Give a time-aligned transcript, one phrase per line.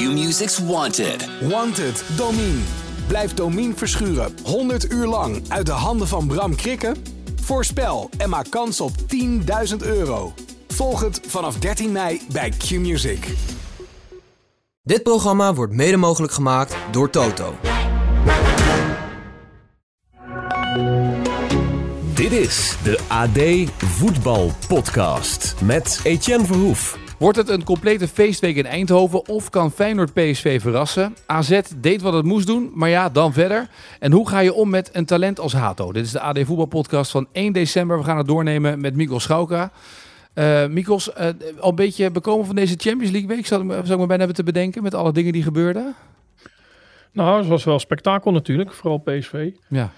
[0.00, 1.28] Q-Music's Wanted.
[1.48, 2.58] Wanted, Domine.
[3.06, 6.96] Blijf Domine verschuren 100 uur lang uit de handen van Bram Krikken?
[7.42, 8.92] Voorspel en maak kans op
[9.70, 10.32] 10.000 euro.
[10.68, 13.26] Volg het vanaf 13 mei bij Q-Music.
[14.82, 17.54] Dit programma wordt mede mogelijk gemaakt door Toto.
[22.14, 27.09] Dit is de AD Voetbal Podcast met Etienne Verhoef.
[27.20, 31.16] Wordt het een complete feestweek in Eindhoven of kan Feyenoord PSV verrassen?
[31.26, 33.68] AZ deed wat het moest doen, maar ja, dan verder.
[33.98, 35.92] En hoe ga je om met een talent als Hato?
[35.92, 37.98] Dit is de AD Voetbalpodcast van 1 december.
[37.98, 39.72] We gaan het doornemen met Mikkel Schauka.
[40.34, 41.26] Uh, Mikos, uh,
[41.60, 44.34] al een beetje bekomen van deze Champions League week, zou, zou ik me bijna hebben
[44.34, 45.94] te bedenken met alle dingen die gebeurden?
[47.12, 49.50] Nou, het was wel spektakel natuurlijk, vooral PSV.
[49.68, 49.92] Ja.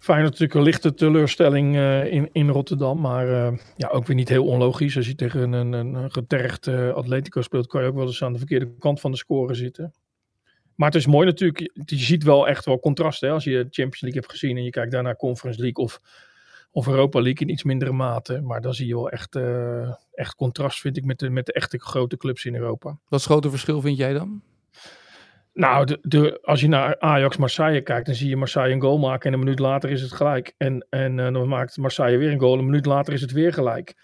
[0.00, 3.00] Feyenoord natuurlijk een lichte teleurstelling uh, in, in Rotterdam.
[3.00, 4.96] Maar uh, ja, ook weer niet heel onlogisch.
[4.96, 8.32] Als je tegen een, een, getergd uh, Atletico speelt, kan je ook wel eens aan
[8.32, 9.94] de verkeerde kant van de score zitten.
[10.74, 11.70] Maar het is mooi natuurlijk.
[11.84, 13.28] Je ziet wel echt wel contrasten.
[13.28, 13.34] Hè?
[13.34, 16.00] Als je Champions League hebt gezien en je kijkt daarna Conference League of,
[16.70, 18.40] of Europa League in iets mindere mate.
[18.40, 19.38] Maar dan zie je wel echt,
[20.12, 22.98] echt contrast, vind ik, met de, met de echte grote clubs in Europa.
[23.08, 24.42] Wat grote verschil vind jij dan?
[25.52, 25.96] Nou,
[26.42, 29.44] als je naar Ajax Marseille kijkt, dan zie je Marseille een goal maken en een
[29.44, 30.54] minuut later is het gelijk.
[30.56, 33.32] En, en uh, dan maakt Marseille weer een goal en een minuut later is het
[33.32, 33.94] weer gelijk.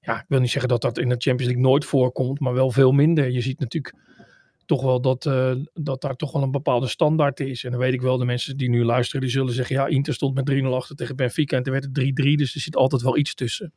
[0.00, 2.70] Ja, ik wil niet zeggen dat dat in de Champions League nooit voorkomt, maar wel
[2.70, 3.30] veel minder.
[3.30, 3.94] Je ziet natuurlijk
[4.66, 7.64] toch wel dat, uh, dat daar toch wel een bepaalde standaard is.
[7.64, 10.14] En dan weet ik wel, de mensen die nu luisteren, die zullen zeggen, ja, Inter
[10.14, 13.02] stond met 3-0 achter tegen Benfica en toen werd het 3-3, dus er zit altijd
[13.02, 13.72] wel iets tussen.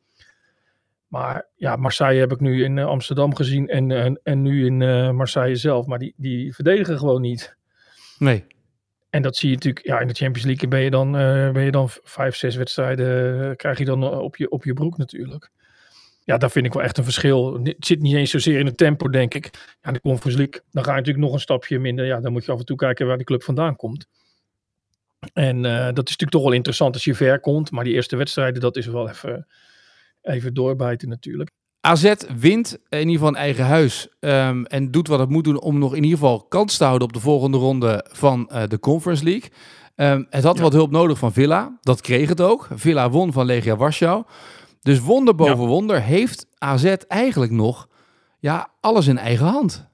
[1.11, 4.81] Maar ja, Marseille heb ik nu in uh, Amsterdam gezien en, en, en nu in
[4.81, 5.85] uh, Marseille zelf.
[5.85, 7.55] Maar die, die verdedigen gewoon niet.
[8.17, 8.45] Nee.
[9.09, 11.63] En dat zie je natuurlijk, ja, in de Champions League ben je dan, uh, ben
[11.63, 15.51] je dan vijf, zes wedstrijden, krijg je dan op je, op je broek natuurlijk.
[16.23, 17.59] Ja, daar vind ik wel echt een verschil.
[17.63, 19.75] Het zit niet eens zozeer in het tempo, denk ik.
[19.81, 22.05] Ja, de Conference League, dan ga je natuurlijk nog een stapje minder.
[22.05, 24.07] Ja, dan moet je af en toe kijken waar die club vandaan komt.
[25.33, 27.71] En dat is natuurlijk toch wel interessant als je ver komt.
[27.71, 29.47] Maar die eerste wedstrijden, dat is wel even
[30.21, 31.49] even doorbijten natuurlijk.
[31.81, 35.61] AZ wint in ieder geval een eigen huis um, en doet wat het moet doen
[35.61, 38.79] om nog in ieder geval kans te houden op de volgende ronde van uh, de
[38.79, 39.49] Conference League.
[39.95, 40.61] Um, het had ja.
[40.61, 42.67] wat hulp nodig van Villa, dat kreeg het ook.
[42.73, 44.23] Villa won van Legia Warschau.
[44.81, 45.67] Dus wonder boven ja.
[45.67, 47.87] wonder heeft AZ eigenlijk nog
[48.39, 49.89] ja, alles in eigen hand.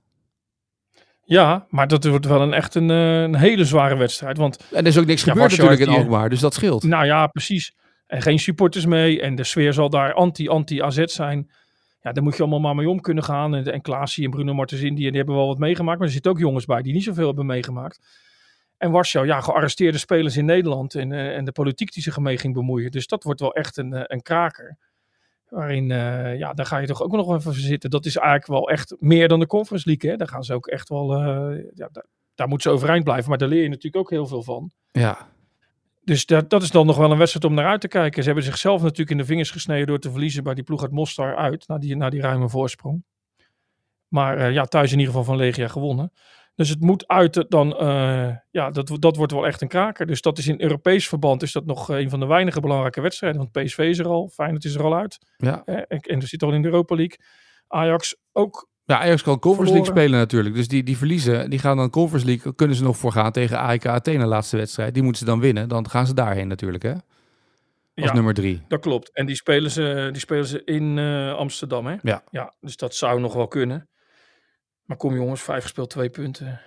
[1.24, 4.38] Ja, maar dat wordt wel een echt een, een hele zware wedstrijd.
[4.38, 6.84] Want, en er is ook niks ja, gebeurd natuurlijk in Alkmaar, dus dat scheelt.
[6.84, 7.76] Nou ja, precies.
[8.08, 9.22] En geen supporters mee.
[9.22, 11.52] En de sfeer zal daar anti-anti-AZ zijn.
[12.02, 13.56] Ja, daar moet je allemaal maar mee om kunnen gaan.
[13.56, 15.98] En, en Klaasie en Bruno Martens Indy, die hebben wel wat meegemaakt.
[15.98, 18.00] Maar er zitten ook jongens bij die niet zoveel hebben meegemaakt.
[18.78, 20.96] En Warschau, ja, gearresteerde spelers in Nederland.
[20.96, 22.92] En, uh, en de politiek die zich ermee ging bemoeien.
[22.92, 24.78] Dus dat wordt wel echt een, uh, een kraker.
[25.50, 27.90] Waarin, uh, ja, daar ga je toch ook nog even zitten.
[27.90, 30.12] Dat is eigenlijk wel echt meer dan de Conference League.
[30.12, 30.18] Hè?
[30.18, 31.22] Daar gaan ze ook echt wel,
[31.74, 33.30] ja, daar, daar moeten ze overeind blijven.
[33.30, 34.72] Maar daar leer je natuurlijk ook heel veel van.
[34.92, 35.28] Ja.
[36.08, 38.22] Dus dat, dat is dan nog wel een wedstrijd om naar uit te kijken.
[38.22, 40.92] Ze hebben zichzelf natuurlijk in de vingers gesneden door te verliezen bij die ploeg uit
[40.92, 41.68] Mostar uit.
[41.68, 43.04] Na die, na die ruime voorsprong.
[44.08, 46.12] Maar uh, ja, thuis in ieder geval van Legia gewonnen.
[46.56, 50.06] Dus het moet uit dan, uh, ja, dat, dat wordt wel echt een kraker.
[50.06, 53.40] Dus dat is in Europees verband is dat nog een van de weinige belangrijke wedstrijden.
[53.40, 55.18] Want PSV is er al, Feyenoord is er al uit.
[55.38, 55.62] Ja.
[55.66, 57.18] Eh, en, en er zit al in de Europa League.
[57.68, 60.56] Ajax ook ja, Ajax kan Conference League spelen natuurlijk.
[60.56, 63.58] Dus die, die verliezen, die gaan dan Conference League, kunnen ze nog voor gaan tegen
[63.58, 64.94] AEK Athene laatste wedstrijd.
[64.94, 65.70] Die moeten ze dan winnen.
[65.70, 66.92] Dan gaan ze daarheen natuurlijk, hè?
[66.92, 67.02] Als
[67.94, 68.62] ja, nummer drie.
[68.68, 69.12] Dat klopt.
[69.14, 71.96] En die spelen ze, die spelen ze in uh, Amsterdam, hè?
[72.02, 72.24] Ja.
[72.32, 72.54] ja.
[72.60, 73.90] Dus dat zou nog wel kunnen.
[74.86, 76.62] Maar kom jongens, vijf gespeeld, twee punten.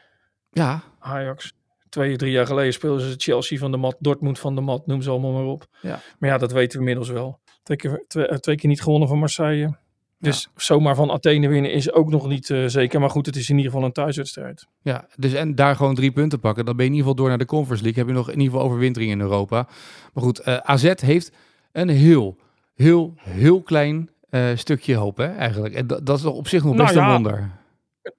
[0.51, 0.83] Ja.
[0.99, 1.53] Ajax.
[1.89, 5.03] Twee, drie jaar geleden speelden ze Chelsea van de mat, Dortmund van de mat, noem
[5.03, 5.67] ze allemaal maar op.
[5.83, 6.01] Ja.
[6.19, 7.41] Maar ja, dat weten we inmiddels wel.
[7.63, 9.77] Twee keer, twee, twee keer niet gewonnen van Marseille.
[10.21, 10.51] Dus ja.
[10.57, 13.01] zomaar van Athene winnen is ook nog niet uh, zeker.
[13.01, 14.67] Maar goed, het is in ieder geval een thuiswedstrijd.
[14.83, 16.65] Ja, dus en daar gewoon drie punten pakken.
[16.65, 18.03] Dan ben je in ieder geval door naar de Conference League.
[18.03, 19.67] Heb je nog in ieder geval overwintering in Europa.
[20.13, 21.33] Maar goed, uh, AZ heeft
[21.73, 22.37] een heel,
[22.75, 25.75] heel, heel klein uh, stukje hoop hè, eigenlijk.
[25.75, 27.51] En dat, dat is toch op zich nog best nou ja, een wonder.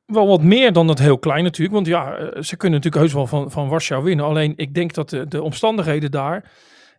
[0.05, 1.73] Wel wat meer dan dat heel klein natuurlijk.
[1.73, 4.25] Want ja, ze kunnen natuurlijk heus wel van, van Warschau winnen.
[4.25, 6.51] Alleen ik denk dat de, de omstandigheden daar...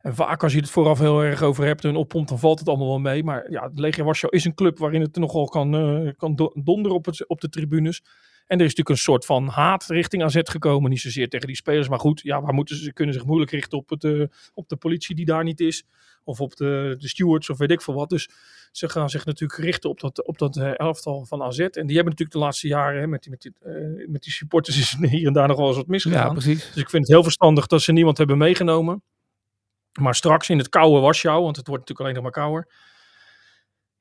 [0.02, 2.68] En vaak als je het vooraf heel erg over hebt en oppompt, dan valt het
[2.68, 3.24] allemaal wel mee.
[3.24, 7.04] Maar ja, Legia Warschau is een club waarin het nogal kan, uh, kan donderen op,
[7.04, 8.02] het, op de tribunes.
[8.46, 10.90] En er is natuurlijk een soort van haat richting AZ gekomen.
[10.90, 13.50] Niet zozeer tegen die spelers, maar goed, ja, waar moeten ze, ze kunnen zich moeilijk
[13.50, 15.84] richten op, het, uh, op de politie die daar niet is.
[16.24, 18.08] Of op de, de stewards of weet ik veel wat.
[18.08, 18.28] Dus
[18.72, 21.58] ze gaan zich natuurlijk richten op dat, op dat uh, elftal van AZ.
[21.58, 24.32] En die hebben natuurlijk de laatste jaren, hè, met, die, met, die, uh, met die
[24.32, 26.26] supporters is hier en daar nog wel eens wat misgegaan.
[26.26, 26.66] Ja, precies.
[26.66, 29.02] Dus ik vind het heel verstandig dat ze niemand hebben meegenomen.
[30.00, 32.68] Maar straks in het koude Warschau, want het wordt natuurlijk alleen nog maar kouder.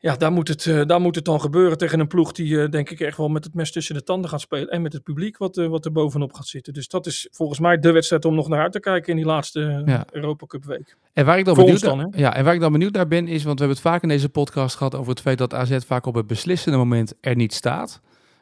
[0.01, 2.69] Ja, daar moet, het, eh, daar moet het dan gebeuren tegen een ploeg die eh,
[2.69, 4.67] denk ik echt wel met het mes tussen de tanden gaat spelen.
[4.69, 6.73] En met het publiek wat, eh, wat er bovenop gaat zitten.
[6.73, 9.25] Dus dat is volgens mij de wedstrijd om nog naar uit te kijken in die
[9.25, 10.05] laatste Ja.
[10.11, 10.97] Europa Cup week.
[11.13, 13.07] En waar ik dan Voor benieuwd dan, naar, ja, en waar ik dan benieuwd naar
[13.07, 15.53] ben, is, want we hebben het vaak in deze podcast gehad over het feit dat
[15.53, 18.01] AZ vaak op het beslissende moment er niet staat.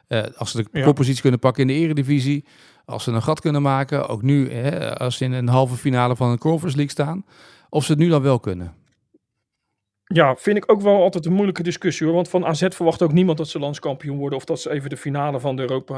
[0.09, 0.85] Eh, als ze de Ja.
[0.85, 2.45] koppositie kunnen pakken in de eredivisie,
[2.85, 6.15] als ze een gat kunnen maken, ook nu hè, als ze in een halve finale
[6.15, 7.25] van een Conference League staan,
[7.69, 8.73] of ze het nu dan wel kunnen.
[10.03, 12.15] Ja, vind ik ook wel altijd een moeilijke discussie hoor.
[12.15, 14.37] Want van AZ verwacht ook niemand dat ze landskampioen worden.
[14.37, 15.97] Of dat ze even de finale van de Europa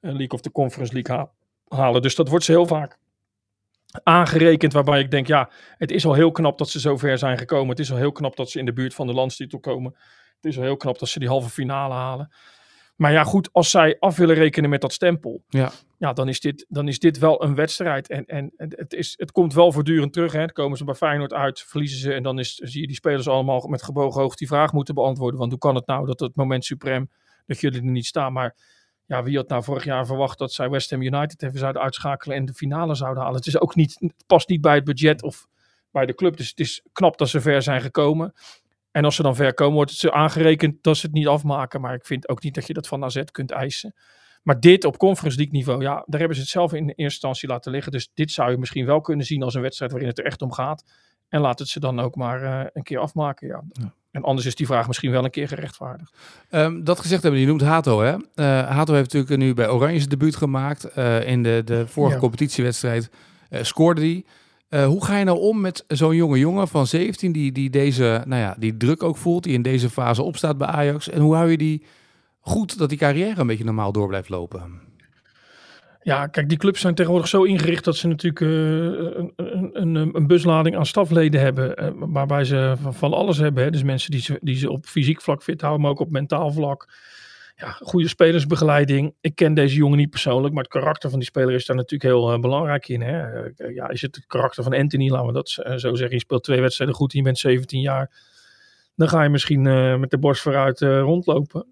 [0.00, 1.30] eh, League of de Conference League ha-
[1.76, 2.02] halen.
[2.02, 2.98] Dus dat wordt ze heel vaak
[4.02, 4.72] aangerekend.
[4.72, 7.68] Waarbij ik denk, ja, het is al heel knap dat ze zo ver zijn gekomen.
[7.68, 9.96] Het is al heel knap dat ze in de buurt van de landstitel komen.
[10.36, 12.32] Het is al heel knap dat ze die halve finale halen.
[12.96, 15.42] Maar ja, goed, als zij af willen rekenen met dat stempel.
[15.48, 15.72] Ja.
[15.98, 18.08] Ja, dan is dit, dan is dit wel een wedstrijd.
[18.08, 20.32] En, en het, is, het komt wel voortdurend terug.
[20.32, 20.38] Hè.
[20.38, 22.12] Dan komen ze bij Feyenoord uit, verliezen ze.
[22.12, 25.38] En dan is, zie je die spelers allemaal met gebogen hoofd die vraag moeten beantwoorden.
[25.38, 27.10] Want hoe kan het nou dat het moment suprem
[27.46, 28.32] dat jullie er niet staan?
[28.32, 28.56] Maar
[29.06, 32.36] ja, wie had nou vorig jaar verwacht dat zij West Ham United even zouden uitschakelen
[32.36, 33.38] en de finale zouden halen?
[33.38, 35.46] Het is ook niet, het past niet bij het budget of
[35.90, 36.36] bij de club.
[36.36, 38.32] Dus het is knap dat ze ver zijn gekomen.
[38.96, 41.80] En als ze dan ver komen, wordt het ze aangerekend dat ze het niet afmaken.
[41.80, 43.94] Maar ik vind ook niet dat je dat van AZ kunt eisen.
[44.42, 47.48] Maar dit op Conference League niveau, ja, daar hebben ze het zelf in eerste instantie
[47.48, 47.92] laten liggen.
[47.92, 50.42] Dus dit zou je misschien wel kunnen zien als een wedstrijd waarin het er echt
[50.42, 50.84] om gaat.
[51.28, 53.46] En laat het ze dan ook maar eh, een keer afmaken.
[53.46, 53.62] Ja.
[53.72, 53.92] Ja.
[54.10, 56.16] En anders is die vraag misschien wel een keer gerechtvaardigd.
[56.50, 58.00] Ehm, dat gezegd hebben, je noemt Hato.
[58.00, 58.16] Hè?
[58.34, 60.84] Eh, Hato heeft natuurlijk nu bij Oranje zijn debuut gemaakt.
[60.84, 62.20] Eh, in de, de vorige Ja.
[62.20, 63.10] competitiewedstrijd
[63.50, 64.24] scoorde hij.
[64.68, 68.22] Eh, hoe ga je nou om met zo'n jonge jongen van 17 die, die deze,
[68.26, 71.08] nou ja, die druk ook voelt, die in deze fase opstaat bij Ajax?
[71.08, 71.84] En hoe hou je die
[72.40, 74.84] goed dat die carrière een beetje normaal door blijft lopen?
[76.06, 78.48] Ja, kijk, die clubs zijn tegenwoordig zo ingericht dat ze natuurlijk eh,
[79.36, 81.76] een, een, een, buslading aan stafleden hebben.
[81.76, 83.64] eh, waarbij ze van, van alles hebben.
[83.64, 83.70] Hè.
[83.70, 86.52] Dus mensen die ze, die ze op fysiek vlak fit houden, maar ook op mentaal
[86.52, 86.88] vlak.
[87.58, 89.14] Ja, goede spelersbegeleiding.
[89.20, 92.12] Ik ken deze jongen niet persoonlijk, maar het karakter van die speler is daar natuurlijk
[92.12, 93.00] heel eh, belangrijk in.
[93.00, 93.44] Hè.
[93.44, 96.16] Eh, ja, is het het karakter van Anthony, laten we dat eh, zo zeggen.
[96.16, 98.10] Je speelt twee wedstrijden goed en je bent 17 jaar.
[98.94, 99.62] Dan ga je misschien
[100.00, 101.66] met de borst vooruit rondlopen.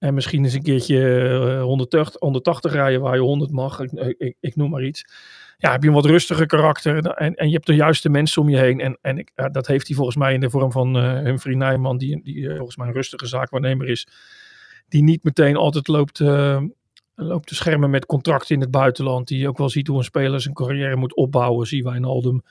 [0.00, 3.80] En misschien eens een keertje eh, 180, 180 rijden waar je 100 mag.
[3.80, 5.04] Ik, ik, noem maar iets.
[5.56, 7.06] Ja, heb je een wat rustiger karakter.
[7.06, 8.80] En, en je hebt de juiste mensen om je heen.
[8.80, 11.98] En, en dat heeft hij volgens mij in de vorm van eh Humphrey Nijman.
[11.98, 14.06] Die, die volgens mij een rustige zaakwaarnemer is.
[14.90, 16.62] Die niet meteen altijd loopt, eh,
[17.14, 19.28] loopt te schermen met contracten in het buitenland.
[19.28, 21.66] Die ook wel ziet hoe een speler zijn carrière moet opbouwen.
[21.66, 22.42] Zie Wijnaldum.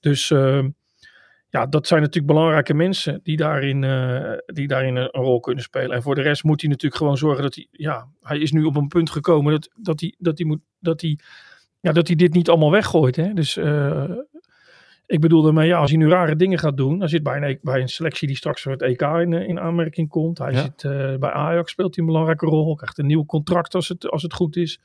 [0.00, 0.64] Dus eh,
[1.48, 5.96] ja, dat zijn natuurlijk belangrijke mensen die daarin, eh, die daarin een, rol kunnen spelen.
[5.96, 8.64] En voor de rest moet hij natuurlijk gewoon zorgen dat hij, ja, hij is nu
[8.64, 11.18] op een punt gekomen dat, dat, hij, dat, hij, moet, dat, hij,
[11.80, 13.16] ja, dat hij dit niet allemaal weggooit.
[13.16, 13.32] Hè?
[13.32, 13.58] Dus
[15.06, 17.58] ik bedoel daarmee, ja, als hij nu rare dingen gaat doen, hij zit bij een,
[17.62, 20.38] bij een selectie die straks voor het EK in, eh, in aanmerking komt.
[20.38, 20.62] Hij Ja.
[20.62, 24.10] zit eh, bij Ajax, speelt hij een belangrijke rol, krijgt een nieuw contract als het,
[24.10, 24.80] als het goed is.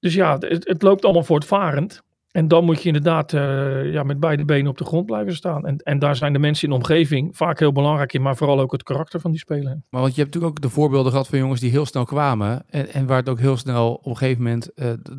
[0.00, 2.02] Dus ja, het, het loopt allemaal voortvarend.
[2.28, 5.66] En dan moet je inderdaad eh, ja, met beide benen op de grond blijven staan.
[5.66, 8.60] En, en daar zijn de mensen in de omgeving vaak heel belangrijk in, maar vooral
[8.60, 9.80] ook het karakter van die speler.
[9.90, 12.64] Maar want je hebt natuurlijk ook de voorbeelden gehad van jongens die heel snel kwamen.
[12.68, 14.70] En, en waar het ook heel snel op een gegeven moment.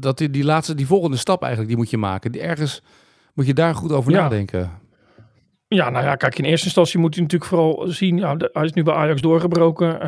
[0.01, 2.31] dat die, die laatste, die volgende stap eigenlijk, die moet je maken.
[2.31, 2.81] Die ergens
[3.39, 4.21] moet je daar goed over Ja.
[4.21, 4.71] nadenken.
[5.67, 8.17] Ja, nou ja, kijk, in eerste instantie moet hij natuurlijk vooral zien.
[8.17, 10.01] Ja, de- hij is nu bij Ajax doorgebroken.
[10.01, 10.07] eh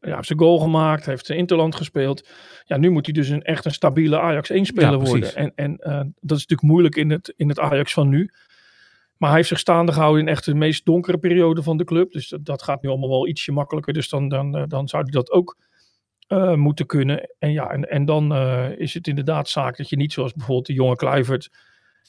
[0.00, 2.28] ja, heeft zijn goal gemaakt, heeft zijn Interland gespeeld.
[2.64, 5.12] Ja, nu moet hij dus een echt een stabiele Ajax 1-speler Ja, precies.
[5.12, 5.34] worden.
[5.34, 8.30] En, en eh, dat is natuurlijk moeilijk in het, in het Ajax van nu.
[9.16, 12.12] Maar hij heeft zich staande gehouden in echt de meest donkere periode van de club.
[12.12, 13.92] Dus dat, dat gaat nu allemaal wel ietsje makkelijker.
[13.92, 15.56] Dus dan, dan, eh, dan zou hij dat ook
[16.56, 17.30] moeten kunnen.
[17.38, 18.34] En ja, en, en dan
[18.76, 21.50] is het inderdaad zaak dat je niet zoals bijvoorbeeld de jonge Kluivert...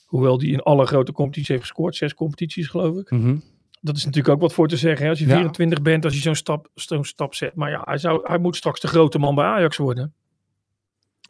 [0.05, 1.95] Hoewel die in alle grote competities heeft gescoord.
[1.95, 3.36] Zes competities geloof ik Mhm.
[3.81, 5.03] dat is natuurlijk ook wat voor te zeggen.
[5.03, 5.10] Hè?
[5.10, 5.36] Als je Ja.
[5.36, 7.55] 24 bent, als je zo'n stap, zo'n stap zet.
[7.55, 10.13] Maar ja, hij, zou, hij moet straks de grote man bij Ajax worden.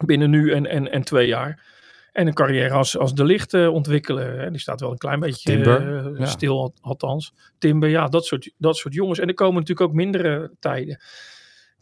[0.04, 1.70] Binnen nu en, en, en twee jaar.
[2.12, 4.38] En een carrière als, als de licht eh, ontwikkelen.
[4.40, 4.50] Hè?
[4.50, 7.32] Die staat wel een klein beetje Timber, eh, stil, al- althans.
[7.58, 9.18] Timber, ja, dat soort, dat soort jongens.
[9.18, 11.00] En er komen natuurlijk ook mindere tijden.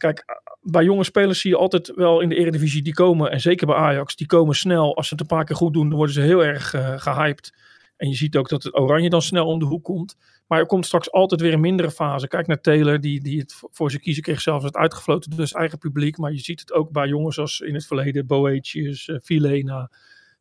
[0.01, 0.25] Kijk,
[0.61, 3.75] bij jonge spelers zie je altijd wel in de Eredivisie, die komen, en zeker bij
[3.75, 4.95] Ajax, die komen snel.
[4.95, 7.53] Als ze het een paar keer goed doen, dan worden ze heel erg eh, gehyped.
[7.97, 10.15] En je ziet ook dat het oranje dan snel om de hoek komt.
[10.47, 12.27] Maar er komt straks altijd weer een mindere fase.
[12.27, 15.77] Kijk naar Taylor, die, die het voor- zijn kiezen kreeg zelfs het uitgefloten zijn eigen
[15.77, 16.17] publiek.
[16.17, 19.83] Maar je ziet het ook bij jongens als in het verleden Boetius, uh.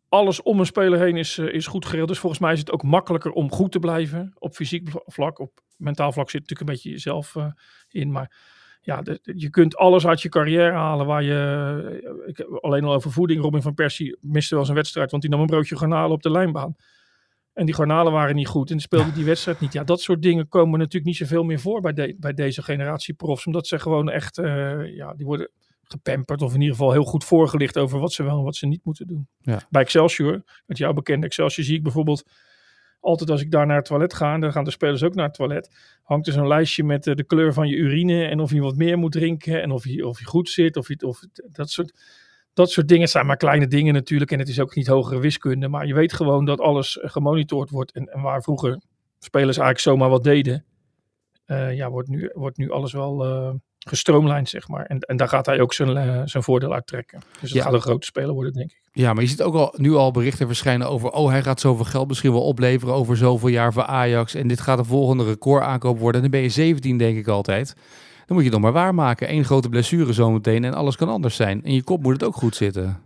[0.09, 2.09] Alles om een speler heen is, eh, is goed geregeld.
[2.09, 4.33] Dus volgens mij is het ook makkelijker om goed te blijven.
[4.39, 7.47] Op fysiek vlak, op mentaal vlak zit natuurlijk een beetje jezelf eh,
[7.89, 8.13] in.
[8.13, 8.33] Maar
[8.81, 12.01] ja, de- de- je kunt alles uit je carrière halen waar je...
[12.25, 13.41] eh, Ik, alleen al over voeding.
[13.41, 16.31] Robin van Persie miste wel zijn wedstrijd, want die nam een broodje garnalen op de
[16.31, 16.77] lijnbaan.
[17.53, 18.71] En die garnalen waren niet goed.
[18.71, 19.73] En speelde die wedstrijd niet.
[19.73, 23.15] Ja, dat soort dingen komen natuurlijk niet zoveel meer voor bij, de, bij deze generatie
[23.15, 23.47] profs.
[23.47, 25.51] Omdat ze gewoon echt, uh, ja, die worden
[25.83, 26.43] gepamperd.
[26.43, 28.85] Of in ieder geval heel goed voorgelicht over wat ze wel en wat ze niet
[28.85, 29.29] moeten doen.
[29.41, 29.61] Ja.
[29.71, 32.25] Bij Excelsior, met jouw bekende Excelsior, zie ik bijvoorbeeld
[33.01, 35.27] altijd als ik daar naar het toilet ga, en dan gaan de spelers ook naar
[35.27, 38.61] het toilet, hangt er zo'n lijstje met de kleur van je urine en of je
[38.61, 41.21] wat meer moet drinken en of je, of je goed zit of, je, of
[41.53, 41.93] dat soort
[42.53, 44.31] dat soort dingen zijn maar kleine dingen natuurlijk.
[44.31, 45.69] En het is ook niet hogere wiskunde.
[45.69, 47.93] Maar je weet gewoon dat alles gemonitord wordt.
[47.93, 48.81] En, waar vroeger
[49.19, 50.65] spelers eigenlijk zomaar wat deden.
[51.47, 53.25] Uh, ja, wordt nu, wordt nu alles wel
[53.89, 54.85] gestroomlijnd, zeg maar.
[54.85, 57.21] En, en daar gaat hij ook zijn, uh, zijn voordeel uit trekken.
[57.33, 57.63] Dus het Ja.
[57.63, 58.79] gaat een grote speler worden, denk ik.
[58.93, 61.11] Ja, maar je ziet ook al, nu al berichten verschijnen over...
[61.11, 64.35] oh, hij gaat zoveel geld misschien wel opleveren over zoveel jaar voor Ajax...
[64.35, 66.23] en dit gaat de volgende record aankoop worden.
[66.23, 67.75] En dan ben je 17, denk ik altijd.
[68.27, 69.33] Dan moet je het nog maar waarmaken.
[69.33, 71.65] Eén grote blessure zometeen en alles kan anders zijn.
[71.65, 72.99] In je kop moet het ook goed zitten.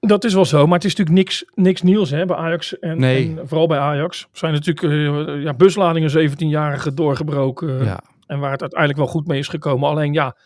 [0.00, 2.78] Dat is wel zo, maar het is natuurlijk niks, niks nieuws hè, bij Ajax.
[2.78, 3.34] En, Nee.
[3.38, 4.82] en vooral bij Ajax zijn natuurlijk
[5.28, 7.84] eh, ja, busladingen 17-jarigen doorgebroken.
[7.84, 8.00] ja.
[8.26, 9.88] En waar het uiteindelijk wel goed mee is gekomen.
[9.88, 10.36] Alleen ja,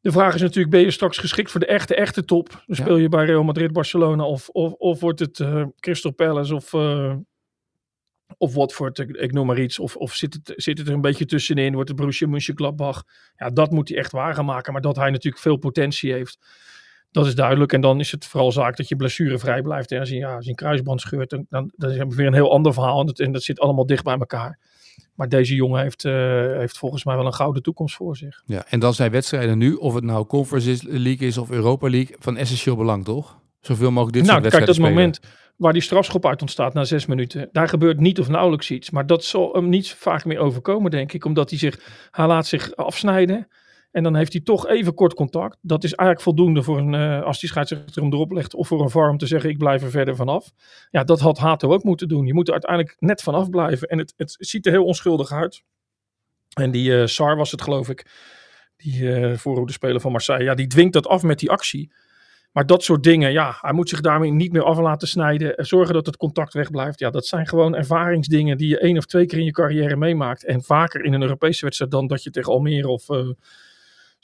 [0.00, 2.48] de vraag is natuurlijk, ben je straks geschikt voor de echte, echte top?
[2.50, 2.74] Dan Ja.
[2.74, 6.72] speel je bij Real Madrid, Barcelona of, of, of wordt het eh, Crystal Palace of,
[6.74, 7.14] eh
[8.36, 9.78] of Watford, ik, ik noem maar iets.
[9.78, 13.02] Of, of zit, het, zit het er een beetje tussenin, wordt het Borussia Mönchengladbach?
[13.36, 14.72] Ja, dat moet hij echt waar gaan maken.
[14.72, 16.38] Maar dat hij natuurlijk veel potentie heeft,
[17.10, 17.72] dat is duidelijk.
[17.72, 19.92] En dan is het vooral zaak dat je blessurevrij blijft.
[19.92, 22.26] En als je, ja, als je een kruisband scheurt, dan, dan, dan is het weer
[22.26, 23.00] een heel ander verhaal.
[23.00, 24.58] En dat, en dat zit allemaal dicht bij elkaar.
[25.22, 26.12] Maar deze jongen heeft, eh,
[26.58, 28.42] heeft volgens mij wel een gouden toekomst voor zich.
[28.46, 28.64] ja.
[28.68, 32.16] En dan zijn wedstrijden nu, of het nou Conference League is of Europa League...
[32.18, 33.38] van essentieel belang, toch?
[33.60, 35.20] Zoveel mogelijk dit nou, soort kijk, dat wedstrijden spelen.
[35.20, 37.48] moment waar die strafschop uit ontstaat na zes minuten.
[37.52, 38.90] Daar gebeurt niet of nauwelijks iets.
[38.90, 41.24] Maar dat zal hem niet vaak meer overkomen, denk ik.
[41.24, 43.48] Omdat hij zich, hij laat zich afsnijden.
[43.92, 45.58] En dan heeft hij toch even kort contact.
[45.60, 48.54] Dat is eigenlijk voldoende voor een, eh, als die scheidsrechter hem erop legt.
[48.54, 50.50] Of voor een VAR om te zeggen, ik blijf er verder vanaf.
[50.90, 52.26] Ja, dat had Hato ook moeten doen.
[52.26, 53.88] Je moet er uiteindelijk net vanaf blijven.
[53.88, 55.62] En het, het ziet er heel onschuldig uit.
[56.52, 58.10] En die eh, Sar was het, geloof ik.
[58.76, 60.44] Die eh voorhoede speler van Marseille.
[60.44, 61.92] Ja, die dwingt dat af met die actie.
[62.52, 65.54] Maar dat soort dingen, ja, hij moet zich daarmee niet meer af laten snijden.
[65.56, 66.98] Zorgen dat het contact wegblijft.
[66.98, 70.44] Ja, dat zijn gewoon ervaringsdingen die je één of twee keer in je carrière meemaakt.
[70.44, 73.06] En vaker in een Europese wedstrijd dan dat je tegen Almere of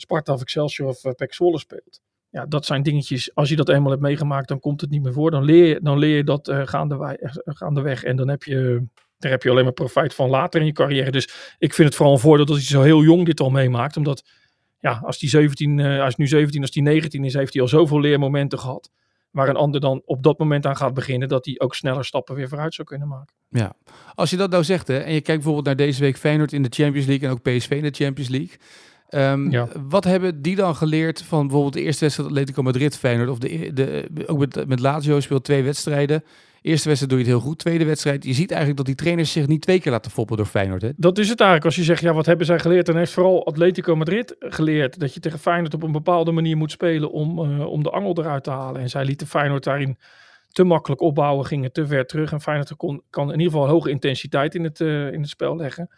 [0.00, 2.00] Sparta of Excelsior of PEC Zwolle speelt.
[2.31, 5.12] Ja, dat zijn dingetjes, als je dat eenmaal hebt meegemaakt, dan komt het niet meer
[5.12, 5.31] voor.
[5.31, 8.05] Dan leer je, dan leer je dat uh, gaandeweg, uh, gaandeweg.
[8.05, 8.87] En dan heb je,
[9.19, 11.11] daar heb je alleen maar profijt van later in je carrière.
[11.11, 13.97] Dus ik vind het vooral een voordeel dat hij zo heel jong dit al meemaakt.
[13.97, 14.25] Omdat
[14.78, 17.69] ja, als die 17, uh, is nu 17, als die 19 is, heeft hij al
[17.69, 18.90] zoveel leermomenten gehad.
[19.31, 22.35] Waar een ander dan op dat moment aan gaat beginnen, dat hij ook sneller stappen
[22.35, 23.35] weer vooruit zou kunnen maken.
[23.49, 23.73] Ja,
[24.14, 26.62] als je dat nou zegt, hè, en je kijkt bijvoorbeeld naar deze week Feyenoord in
[26.62, 28.57] de Champions League en ook PSV in de Champions League.
[29.11, 29.69] Um, Ja.
[29.88, 33.71] Wat hebben die dan geleerd van bijvoorbeeld de eerste wedstrijd Atletico Madrid Feyenoord of de,
[33.73, 36.25] de ook met, met Lazio speelt twee wedstrijden.
[36.62, 37.59] Eerste wedstrijd doe je het heel goed.
[37.59, 40.47] Tweede wedstrijd, je ziet eigenlijk dat die trainers zich niet twee keer laten foppen door
[40.47, 40.83] Feyenoord.
[40.83, 40.91] Hè?
[40.97, 41.65] Dat is het eigenlijk.
[41.65, 42.87] Als je zegt, ja, wat hebben zij geleerd?
[42.87, 46.71] Dan heeft vooral Atletico Madrid geleerd dat je tegen Feyenoord op een bepaalde manier moet
[46.71, 48.81] spelen om, uh, om de angel eruit te halen.
[48.81, 49.99] En zij lieten Feyenoord daarin
[50.49, 52.33] te makkelijk opbouwen, gingen te ver terug.
[52.33, 55.57] En Feyenoord kon, kan in ieder geval hoge intensiteit in het, uh, in het spel
[55.57, 55.91] leggen.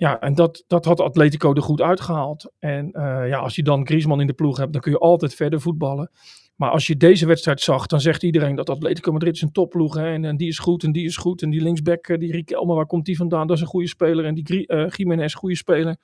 [0.00, 2.52] Ja, en dat, dat had Atletico er goed uitgehaald.
[2.58, 5.34] En uh, ja, als je dan Griezmann in de ploeg hebt, dan kun je altijd
[5.34, 6.10] verder voetballen.
[6.56, 9.94] Maar als je deze wedstrijd zag, dan zegt iedereen dat Atletico Madrid is een topploeg.
[9.94, 11.42] Hè, en, en die is goed en die is goed.
[11.42, 13.46] En die linksback, eh, die Riquelme, waar komt die vandaan?
[13.46, 14.24] Dat is een goede speler.
[14.24, 15.96] En die uh, Jiménez, goede speler.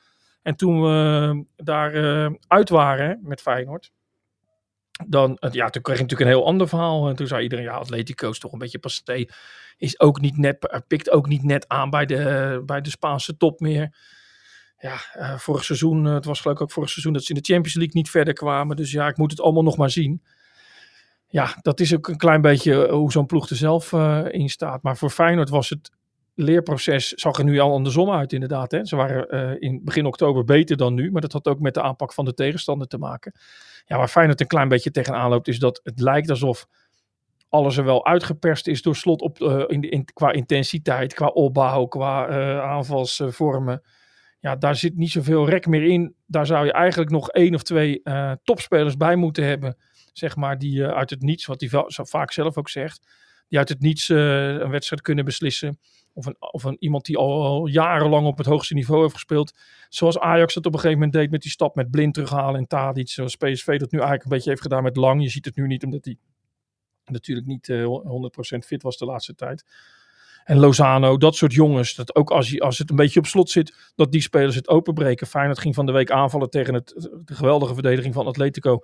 [0.42, 3.92] En toen we daar uh, uit waren met Feyenoord,
[5.06, 7.08] dan, ja, toen kreeg je natuurlijk een heel ander verhaal.
[7.08, 9.24] En toen zei iedereen, ja, Atletico is toch een beetje passé.
[9.76, 13.60] Is ook niet net, pikt ook niet net aan bij de, bij de Spaanse top
[13.60, 13.96] meer.
[14.78, 17.52] Ja, uh, vorig seizoen, het was geloof ik ook vorig seizoen dat ze in de
[17.52, 18.76] Champions League niet verder kwamen.
[18.76, 20.22] Dus ja, ik moet het allemaal nog maar zien.
[21.28, 23.92] Ja, dat is ook een klein beetje hoe zo'n ploeg er zelf
[24.32, 24.82] in staat.
[24.82, 25.90] Maar voor Feyenoord was het
[26.34, 28.70] leerproces, zag er nu al andersom uit inderdaad.
[28.70, 28.84] Hè.
[28.84, 32.12] Ze waren in begin oktober beter dan nu, maar dat had ook met de aanpak
[32.12, 33.32] van de tegenstander te maken.
[33.86, 36.66] Ja, waar Feyenoord een klein beetje tegenaan loopt, is dat het lijkt alsof
[37.48, 41.86] alles er wel uitgeperst is door slot op, uh, in, in, qua intensiteit, qua opbouw,
[41.86, 43.82] qua uh, aanvalsvormen.
[44.40, 46.14] Ja, daar zit niet zoveel rek meer in.
[46.26, 49.76] Daar zou je eigenlijk nog één of twee uh, topspelers bij moeten hebben.
[50.12, 53.06] Zeg maar, die uit het niets, wat hij vaak zelf ook zegt,
[53.48, 55.78] die uit het niets een wedstrijd kunnen beslissen.
[56.16, 59.54] Of, een, of een, iemand die al, jarenlang op het hoogste niveau heeft gespeeld.
[59.88, 62.66] Zoals Ajax dat op een gegeven moment deed met die stap met blind terughalen en
[62.66, 63.08] Tadic.
[63.08, 65.22] Zoals PSV dat nu eigenlijk een beetje heeft gedaan met Lang.
[65.22, 66.16] Je ziet het nu niet omdat hij
[67.04, 67.86] natuurlijk niet uh,
[68.54, 69.64] 100% fit was de laatste tijd.
[70.44, 71.94] En Lozano, dat soort jongens.
[71.94, 74.68] Dat ook als, je, als het een beetje op slot zit, dat die spelers het
[74.68, 75.26] openbreken.
[75.26, 78.80] Feyenoord ging van de week aanvallen tegen het, de geweldige verdediging van Atletico.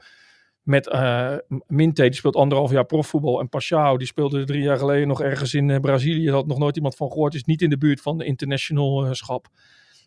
[0.63, 3.41] Met uh, Minte, die speelt anderhalf jaar profvoetbal.
[3.41, 6.31] En Pashao, die speelde drie jaar geleden nog ergens in uh, Brazilië.
[6.31, 7.35] Had nog nooit iemand van gehoord.
[7.35, 9.49] Is niet in de buurt van de international uh, schap.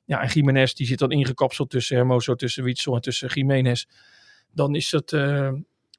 [0.06, 3.86] Ja, en Jiménez, die zit dan ingekapseld tussen Hermoso, tussen Witsel en tussen Jiménez.
[4.52, 5.10] Dan is dat,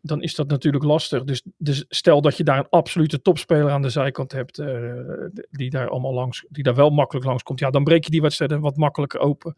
[0.03, 1.25] dan is dat natuurlijk lastig.
[1.25, 4.63] Dus, dus, stel dat je daar een absolute topspeler aan de zijkant hebt.
[5.51, 7.61] die daar allemaal langs, die daar wel makkelijk langs komt.
[7.61, 9.57] Ja, dan breek je die wedstrijden wat makkelijker open.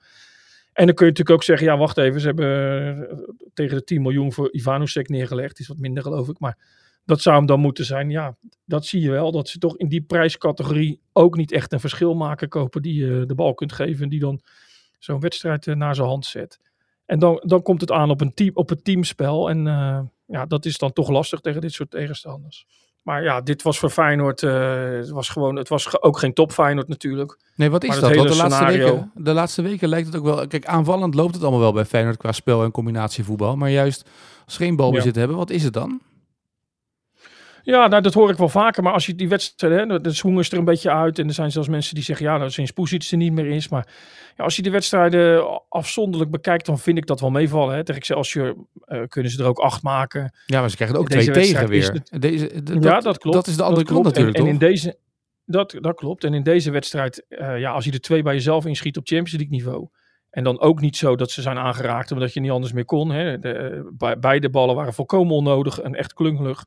[0.78, 3.18] En dan kun je natuurlijk ook zeggen, ja wacht even, ze hebben eh,
[3.54, 5.58] tegen de 10 miljoen voor Ivanusek neergelegd.
[5.58, 6.58] Is wat minder geloof ik, maar
[7.04, 8.11] dat zou hem dan moeten zijn.
[8.11, 11.80] Ja, dat zie je wel, dat ze toch in die prijscategorie ook niet echt een
[11.80, 12.49] verschil maken.
[12.49, 14.40] Kopen die je de bal kunt geven en die dan
[14.99, 16.61] zo'n wedstrijd eh, naar zijn hand zet.
[17.06, 19.50] En dan, dan komt het aan op, een team, op het teamspel.
[19.50, 22.66] En uh, ja, dat is dan toch lastig tegen dit soort tegenstanders.
[23.02, 24.43] Maar ja, dit was voor Feyenoord.
[24.43, 27.38] Uh, het was gewoon, het was ook geen top Feyenoord natuurlijk.
[27.55, 28.12] Nee, wat is dat?
[28.12, 30.47] De, laatste weken, de laatste weken lijkt het ook wel.
[30.47, 33.57] Kijk, aanvallend loopt het allemaal wel bij Feyenoord qua spel en combinatievoetbal.
[33.57, 34.09] Maar juist
[34.45, 35.19] als ze geen balbezit ja.
[35.19, 36.00] hebben, wat is het dan?
[37.70, 38.82] Ja, nou, dat hoor ik wel vaker.
[38.82, 41.18] Maar als je die wedstrijd, hè, de swing is er een beetje uit.
[41.18, 43.68] En er zijn zelfs mensen die zeggen, ja, dat sinds Poesic er niet meer is.
[43.68, 43.88] Maar
[44.37, 47.75] ja, als je de wedstrijden afzonderlijk bekijkt, dan vind ik dat wel meevallen.
[47.75, 47.84] Hè.
[47.84, 48.54] Tegen Excelsior
[48.87, 50.32] uh, kunnen ze er ook acht maken.
[50.46, 51.92] Ja, maar ze krijgen ook twee tegen weer.
[51.92, 53.37] Het, deze, dat, ja, dat klopt.
[53.37, 54.98] Dat is de andere kant natuurlijk, en, en in deze,
[55.44, 56.25] dat, dat klopt.
[56.25, 59.32] En in deze wedstrijd, uh, ja, als je er twee bij jezelf inschiet op Champions
[59.32, 59.88] League niveau...
[60.30, 63.10] En dan ook niet zo dat ze zijn aangeraakt omdat je niet anders meer kon.
[63.10, 63.38] Hè.
[63.38, 66.64] De, beide ballen waren volkomen onnodig en echt klungelig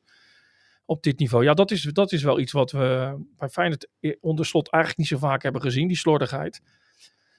[0.92, 1.44] op dit niveau.
[1.44, 3.88] Ja, dat is, dat is wel iets wat we bij Feyenoord
[4.20, 6.60] onder slot eigenlijk niet zo vaak hebben gezien, die slordigheid.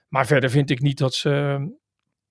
[0.08, 1.32] Maar verder vind ik niet dat ze,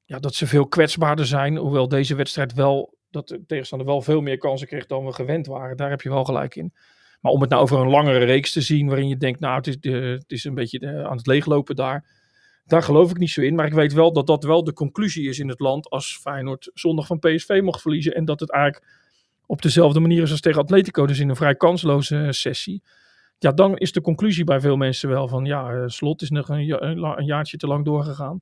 [0.04, 1.56] ja, dat ze veel kwetsbaarder zijn.
[1.56, 5.46] Hoewel deze wedstrijd wel, dat de tegenstander wel veel meer kansen kreeg dan we gewend
[5.46, 5.76] waren.
[5.76, 6.72] Daar heb je wel gelijk in.
[7.20, 9.66] Maar om het nou over een langere reeks te zien, waarin je denkt, nou, het
[9.66, 12.20] is, het is een beetje aan het leeglopen daar.
[12.64, 13.54] Daar geloof ik niet zo in.
[13.54, 16.70] Maar ik weet wel dat dat wel de conclusie is in het land als Feyenoord
[16.74, 18.14] zondag van PSV mocht verliezen.
[18.14, 19.01] En dat het eigenlijk
[19.46, 22.82] op dezelfde manier is als tegen Atletico, dus in een vrij kansloze eh, sessie.
[23.38, 26.48] Ja, dan is de conclusie bij veel mensen wel van ja, eh, slot is nog
[26.48, 26.82] een,
[27.18, 28.40] een jaartje te lang doorgegaan.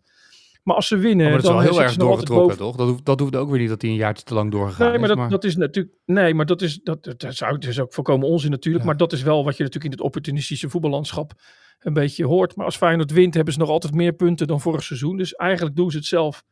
[0.63, 2.77] Maar als ze winnen, oh, maar dat is wel heel erg doorgetrokken, toch?
[2.77, 4.99] Dat hoeft, dat hoeft ook weer niet dat hij een jaartje te lang doorgegaan nee,
[4.99, 5.17] maar is.
[5.17, 8.29] Dat, dat is natuurlijk, nee, maar dat is, dat, dat, zou, dat is ook voorkomen
[8.29, 8.85] onzin natuurlijk.
[8.85, 8.91] Ja.
[8.91, 11.33] Maar dat is wel wat je natuurlijk in het opportunistische voetballandschap
[11.79, 12.57] een beetje hoort.
[12.57, 15.17] Maar als Feyenoord wint, hebben ze nog altijd meer punten dan vorig seizoen.
[15.17, 16.45] Dus eigenlijk doen ze het zelf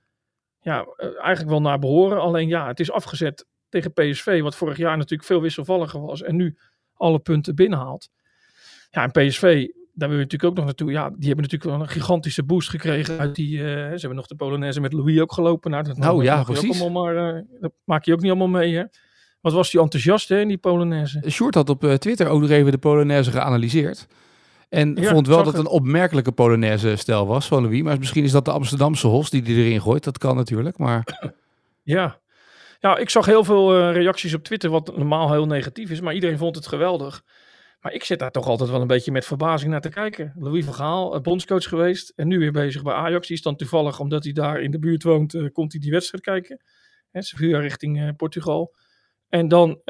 [0.60, 2.20] ja, eh, eigenlijk wel naar behoren.
[2.20, 6.36] Alleen ja, het is afgezet tegen PSV, wat vorig jaar natuurlijk veel wisselvalliger was en
[6.36, 6.56] nu
[6.94, 8.10] alle punten binnenhaalt.
[8.90, 10.90] Ja, en PSV, daar wil je natuurlijk ook nog naartoe.
[10.90, 13.58] Ja, die hebben natuurlijk wel een gigantische boost gekregen uit die.
[13.58, 15.70] Uh, ze hebben nog de Polonaise met Louis ook gelopen.
[15.70, 16.88] Nou, dat nou ja, precies.
[16.88, 18.84] Maar, uh, dat maak je ook niet allemaal mee, hè?
[19.40, 21.22] Wat was die enthousiast hè, in die Polonaise?
[21.28, 24.06] Short had op uh, Twitter ook nog even de Polonaise geanalyseerd.
[24.68, 27.82] En ja, vond wel dat het een opmerkelijke Polonaise stijl was van Louis.
[27.82, 30.04] Maar misschien is dat de Amsterdamse hos die die erin gooit.
[30.04, 31.32] Dat kan natuurlijk, maar...
[31.82, 32.18] Ja,
[32.78, 36.14] ja, ik zag heel veel uh, reacties op Twitter, wat normaal heel negatief is, maar
[36.14, 37.22] iedereen vond het geweldig.
[37.80, 40.32] Maar ik zit daar toch altijd wel een beetje met verbazing naar te kijken.
[40.36, 43.26] Louis van Gaal, uh, bondscoach geweest en nu weer bezig bij Ajax.
[43.26, 45.90] Die is dan toevallig, omdat hij daar in de buurt woont, uh, komt hij die
[45.90, 46.60] wedstrijd kijken.
[47.10, 48.74] Hè, Sevilla richting Portugal.
[49.28, 49.80] En dan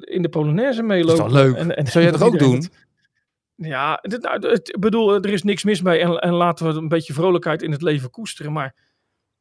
[0.00, 1.16] in de Polonaise meelopen.
[1.16, 1.56] Dat is leuk?
[1.56, 2.54] En, en, Zou jij dat ook doen?
[2.54, 2.86] Het,
[3.56, 7.12] ja, nou, het, bedoel, er is niks mis mee en, en laten we een beetje
[7.12, 8.52] vrolijkheid in het leven koesteren.
[8.52, 8.74] Maar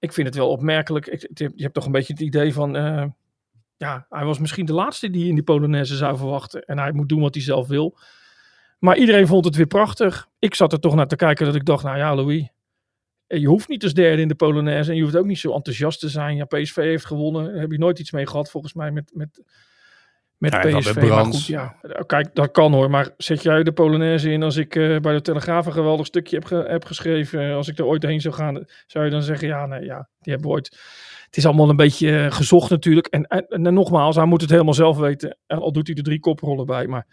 [0.04, 1.28] ik vind het wel opmerkelijk.
[1.34, 2.76] Je hebt toch een beetje het idee van.
[2.76, 3.06] Uh,
[3.78, 6.66] ja, hij was misschien de laatste die in die Polonaise zou verwachten.
[6.66, 7.98] En hij moet doen wat hij zelf wil.
[8.80, 10.28] Maar iedereen vond het weer prachtig.
[10.40, 12.50] Ik zat er toch naar te kijken dat ik dacht, nou ja, Louis.
[13.28, 14.90] Eh, je hoeft niet als derde in de Polonaise.
[14.90, 16.36] En je hoeft ook niet zo enthousiast te zijn.
[16.36, 17.46] Ja, PSV heeft gewonnen.
[17.46, 19.42] Daar heb je nooit iets mee gehad, volgens mij, met, met,
[20.44, 20.96] met ja, PSV.
[21.10, 21.76] Maar goed, ja.
[22.06, 22.90] Kijk, dat kan hoor.
[22.90, 26.36] Maar zet jij de Polonaise in als ik uh, bij de Telegraaf een geweldig stukje
[26.36, 27.48] heb, ge heb geschreven.
[27.48, 30.10] Uh, als ik er ooit heen zou gaan, zou je dan zeggen, ja, nee, ja,
[30.20, 30.80] die hebben we ooit.
[31.26, 33.08] Het is allemaal een beetje uh, gezocht natuurlijk.
[33.08, 35.38] En, en, en, nogmaals, hij moet het helemaal zelf weten.
[35.48, 36.88] En al doet hij er drie koprollen bij.
[36.88, 37.08] Maar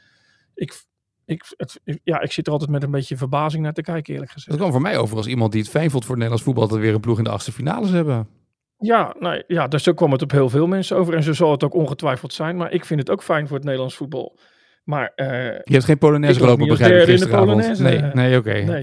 [0.55, 0.85] ik,
[1.25, 4.31] ik, het, ja, ik zit er altijd met een beetje verbazing naar te kijken, eerlijk
[4.31, 4.51] gezegd.
[4.51, 6.69] Dat kwam voor mij over als iemand die het fijn vond voor het Nederlands voetbal...
[6.69, 8.29] dat we weer een ploeg in de achtste finales hebben.
[8.81, 11.15] Ja, nou, ja, dus zo kwam het op heel veel mensen over.
[11.15, 12.57] En zo zal het ook ongetwijfeld zijn.
[12.57, 14.39] Maar ik vind het ook fijn voor het Nederlands voetbal.
[14.85, 17.79] Maar, uh, je hebt geen Polonaise gelopen, begrijp ik, gisteravond.
[17.79, 18.49] Nee, nee oké.
[18.49, 18.63] Okay.
[18.63, 18.83] Nee.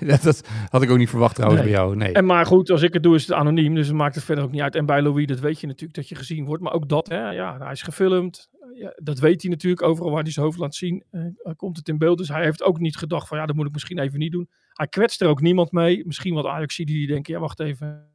[0.10, 1.72] dat, dat, had ik ook niet verwacht trouwens nee.
[1.72, 1.96] bij jou.
[1.96, 2.12] Nee.
[2.12, 4.44] En maar goed, als ik het doe is het anoniem, dus het maakt het verder
[4.44, 4.74] ook niet uit.
[4.74, 6.62] En bij Louis, dat weet je natuurlijk dat je gezien wordt.
[6.62, 8.48] Maar ook dat, hè, ja, hij is gefilmd.
[8.74, 9.82] Ja, dat weet hij natuurlijk.
[9.82, 11.22] Overal waar hij zijn hoofd laat zien, uh,
[11.56, 12.18] komt het in beeld.
[12.18, 14.48] Dus hij heeft ook niet gedacht van, ja, dat moet ik misschien even niet doen.
[14.72, 16.06] Hij kwetst er ook niemand mee.
[16.06, 18.12] Misschien wat Ajax die denken, ja, wacht even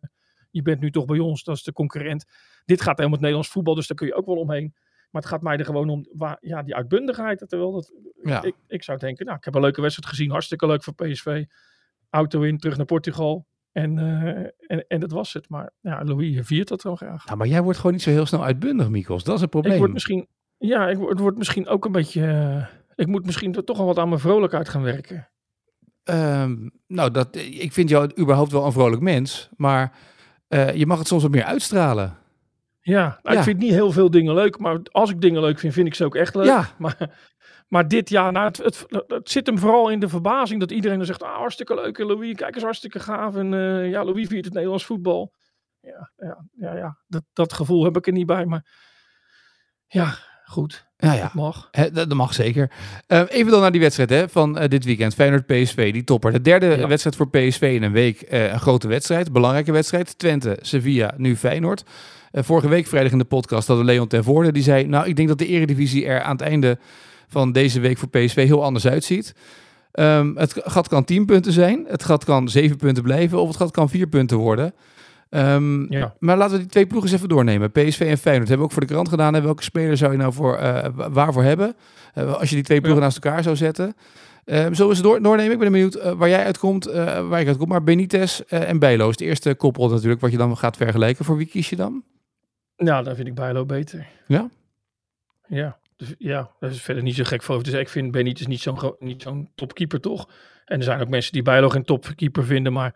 [0.53, 2.25] je bent nu toch bij ons, dat is de concurrent.
[2.65, 4.73] Dit gaat helemaal het Nederlands voetbal, dus daar kun je ook wel omheen.
[5.11, 7.45] Maar het gaat mij er gewoon om, waar, ja, die uitbundigheid.
[7.47, 8.43] Terwijl dat, ja.
[8.43, 11.43] ik, ik zou denken, nou, ik heb een leuke wedstrijd gezien, hartstikke leuk voor PSV.
[12.09, 13.45] Auto in, terug naar Portugal.
[13.71, 15.49] En, uh, en, en dat was het.
[15.49, 17.25] Maar ja, Louis viert dat wel graag.
[17.25, 19.23] Nou, maar jij wordt gewoon niet zo heel snel uitbundig, Mikos.
[19.23, 19.73] Dat is het probleem.
[19.73, 22.21] Ik word misschien, ja, ik, het wordt misschien ook een beetje...
[22.21, 25.29] Uh, ik moet misschien toch al wat aan mijn vrolijkheid gaan werken.
[26.03, 29.49] Um, nou, dat, ik vind jou überhaupt wel een vrolijk mens.
[29.55, 29.97] Maar
[30.53, 32.17] uh, je mag het soms wat meer uitstralen.
[32.81, 34.59] Ja, nou, ja, ik vind niet heel veel dingen leuk.
[34.59, 36.45] Maar als ik dingen leuk vind, vind ik ze ook echt leuk.
[36.45, 36.69] Ja.
[36.77, 37.09] Maar
[37.73, 40.97] maar dit jaar, nou, het, het, het, zit hem vooral in de verbazing dat iedereen
[40.97, 43.35] dan zegt, ah, hartstikke leuk, en Louis, kijk eens, hartstikke gaaf.
[43.35, 45.33] En uh, ja, Louis viert het Nederlands voetbal.
[45.79, 46.97] Ja, ja, ja, ja.
[47.07, 48.65] Dat, dat gevoel heb ik er niet bij, maar
[49.85, 50.85] ja, goed.
[50.97, 51.21] Ja, ja.
[51.21, 51.67] Dat mag.
[51.71, 52.71] He, dat, mag zeker.
[53.07, 55.13] Uh, even dan naar die wedstrijd hè, van uh, dit weekend.
[55.13, 56.31] Feyenoord-PSV, die topper.
[56.31, 56.87] De derde ja.
[56.87, 58.25] wedstrijd voor PSV in een week.
[58.31, 60.17] Uh, een grote wedstrijd, belangrijke wedstrijd.
[60.17, 61.83] Twente, Sevilla, nu Feyenoord.
[62.31, 64.51] vorige week vrijdag in de podcast hadden Leon ten Voorde.
[64.51, 66.77] Die zei, nou, ik denk dat de eredivisie er aan het einde
[67.27, 69.33] van deze week voor PSV heel anders uitziet.
[69.99, 73.57] Um, het gat kan 10 punten zijn, het gat kan 7 punten blijven of het
[73.57, 74.73] gat kan 4 punten worden.
[75.35, 76.15] Um, ja.
[76.19, 77.71] Maar laten we die twee ploegen eens even doornemen.
[77.71, 79.35] PSV en Feyenoord hebben we ook voor de krant gedaan.
[79.35, 81.75] En welke speler zou je nou voor, uh, waarvoor hebben?
[82.15, 83.07] Uh, als je die twee ploegen ja.
[83.07, 83.85] naast elkaar zou zetten.
[84.45, 85.51] Um, zullen we ze door, doornemen?
[85.51, 86.85] Ik ben benieuwd uh, waar jij uitkomt,
[87.29, 87.67] waar ik uitkom.
[87.67, 91.25] Maar Benitez en Bijlo is de eerste koppel natuurlijk wat je dan gaat vergelijken.
[91.25, 92.03] Voor wie kies je dan?
[92.77, 94.07] Nou, dan vind ik Bijlo beter.
[94.27, 94.49] Ja?
[95.47, 95.77] Ja.
[95.95, 97.63] Dus ja, dat is verder niet zo gek voor.
[97.63, 100.29] Dus ik vind Benitez niet zo'n niet zo'n topkeeper, toch?
[100.65, 102.95] En er zijn ook mensen die Bijlo geen topkeeper vinden, maar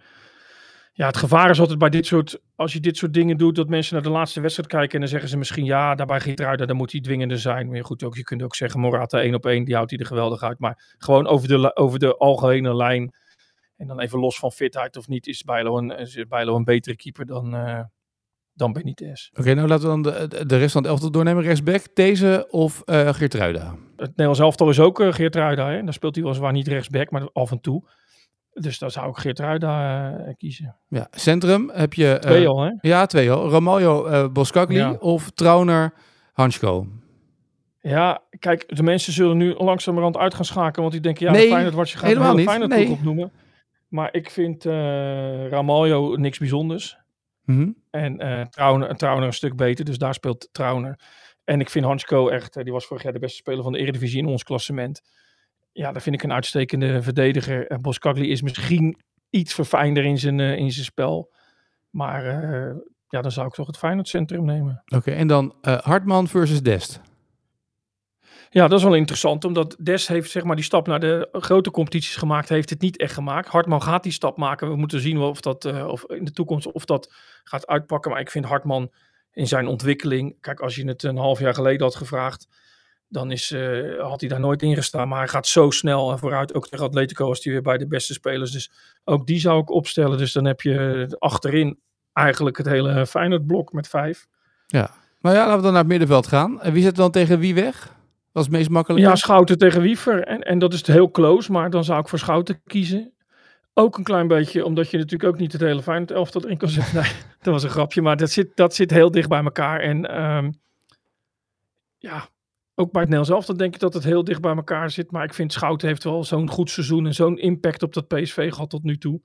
[0.98, 3.70] ja, het gevaar is altijd bij dit soort, als je dit soort dingen doet, dat
[3.70, 6.76] mensen naar de laatste wedstrijd kijken en dan zeggen ze misschien, ja, daarbij Geertruida, dan
[6.76, 7.70] moet hij dwingender zijn.
[7.70, 10.06] Maar goed, ook, je kunt ook zeggen, Morata één op één, die houdt hij er
[10.06, 10.60] geweldig uit.
[10.60, 13.14] Maar gewoon over de, over de algehele lijn,
[13.76, 16.96] en dan even los van fitheid of niet, is Bijlo een, is Bijlo een betere
[16.96, 17.80] keeper dan, uh,
[18.54, 19.30] dan Benitez.
[19.30, 21.44] Oké, okay, nou laten we dan de, de rest van het elftal doornemen.
[21.44, 23.76] Rechtsback, deze of uh, Geertruida?
[23.96, 25.70] Het Nederlands elftal is ook uh, Geertruida.
[25.70, 25.84] Hè?
[25.84, 27.84] Dan speelt hij weliswaar niet rechtsback, maar af en toe.
[28.60, 30.76] Dus dan zou ik Geertruida uh, kiezen.
[30.88, 32.18] Ja, centrum heb je...
[32.20, 32.72] twee al, hè?
[32.82, 33.50] Ja, twee al.
[33.50, 34.94] Romaglio uh, Boskakli ja.
[35.00, 35.94] of Trauner
[36.34, 36.88] Hansko?
[37.82, 41.50] Ja, kijk, de mensen zullen nu langzamerhand uit gaan schakelen, want die denken, ja, nee,
[41.50, 42.48] Feyenoord wat je gaat helemaal niet.
[42.48, 42.90] Feyenoord nee.
[42.90, 43.32] opnoemen.
[43.88, 44.64] Maar ik vind
[45.50, 46.98] Ramaljo niks bijzonders.
[47.44, 47.76] Mm -hmm.
[47.92, 51.00] En Trauner, Trauner een stuk beter, dus daar speelt Trauner.
[51.44, 54.20] En ik vind Hansko echt, die was vorig jaar de beste speler van de Eredivisie
[54.20, 55.02] in ons klassement.
[55.78, 57.68] Ja, daar vind ik een uitstekende verdediger.
[57.68, 58.98] En Boskagli is misschien
[59.30, 61.34] iets verfijnder in zijn, uh, in zijn spel.
[61.90, 62.24] Maar
[63.08, 64.82] ja, dan zou ik toch het Feyenoord centrum nemen.
[64.86, 67.02] Oké, okay, en dan Hartman versus Dest.
[68.50, 71.72] Ja, dat is wel interessant, omdat Des heeft zeg maar die stap naar de grote
[71.72, 73.48] competities gemaakt, heeft het niet echt gemaakt.
[73.48, 74.70] Hartman gaat die stap maken.
[74.70, 77.14] We moeten zien of dat uh, of in de toekomst of dat
[77.44, 78.12] gaat uitpakken.
[78.12, 78.92] Maar ik vind Hartman
[79.32, 82.48] in zijn ontwikkeling, kijk, als je het een half jaar geleden had gevraagd,
[83.08, 85.08] dan is, uh, had hij daar nooit in gestaan.
[85.08, 86.54] Maar hij gaat zo snel en vooruit.
[86.54, 88.52] Ook tegen Atletico was hij weer bij de beste spelers.
[88.52, 88.72] Dus
[89.04, 90.18] ook die zou ik opstellen.
[90.18, 91.80] Dus dan heb je achterin
[92.14, 94.28] eigenlijk het hele Feyenoord blok met vijf.
[94.68, 96.62] Ja, maar ja, laten we dan naar het middenveld gaan.
[96.62, 97.96] En wie zet dan tegen wie weg?
[98.32, 99.04] Dat is het meest makkelijk.
[99.06, 100.24] Ja, Schouten tegen Wiever.
[100.24, 103.12] En, en dat is heel close, maar dan zou ik voor Schouten kiezen.
[103.74, 106.70] Ook een klein beetje, omdat je natuurlijk ook niet het hele Feyenoord elftal erin kan
[106.70, 106.96] zetten.
[107.02, 109.80] Nee, dat was een grapje, maar dat zit, dat zit heel dicht bij elkaar.
[109.80, 110.60] En um,
[111.98, 112.30] ja,
[112.80, 115.12] ook bij het Nederlands elftal denk ik dat het heel dicht bij elkaar zit.
[115.12, 118.52] Maar ik vind Schouten heeft wel zo'n goed seizoen en zo'n impact op dat PSV
[118.54, 119.22] gehad tot nu toe.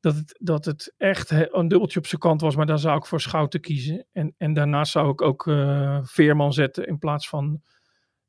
[0.00, 3.06] Dat het, dat het echt een dubbeltje op zijn kant was, maar daar zou ik
[3.06, 4.06] voor Schouten kiezen.
[4.12, 7.62] En, en daarnaast zou ik ook uh, Veerman zetten in plaats van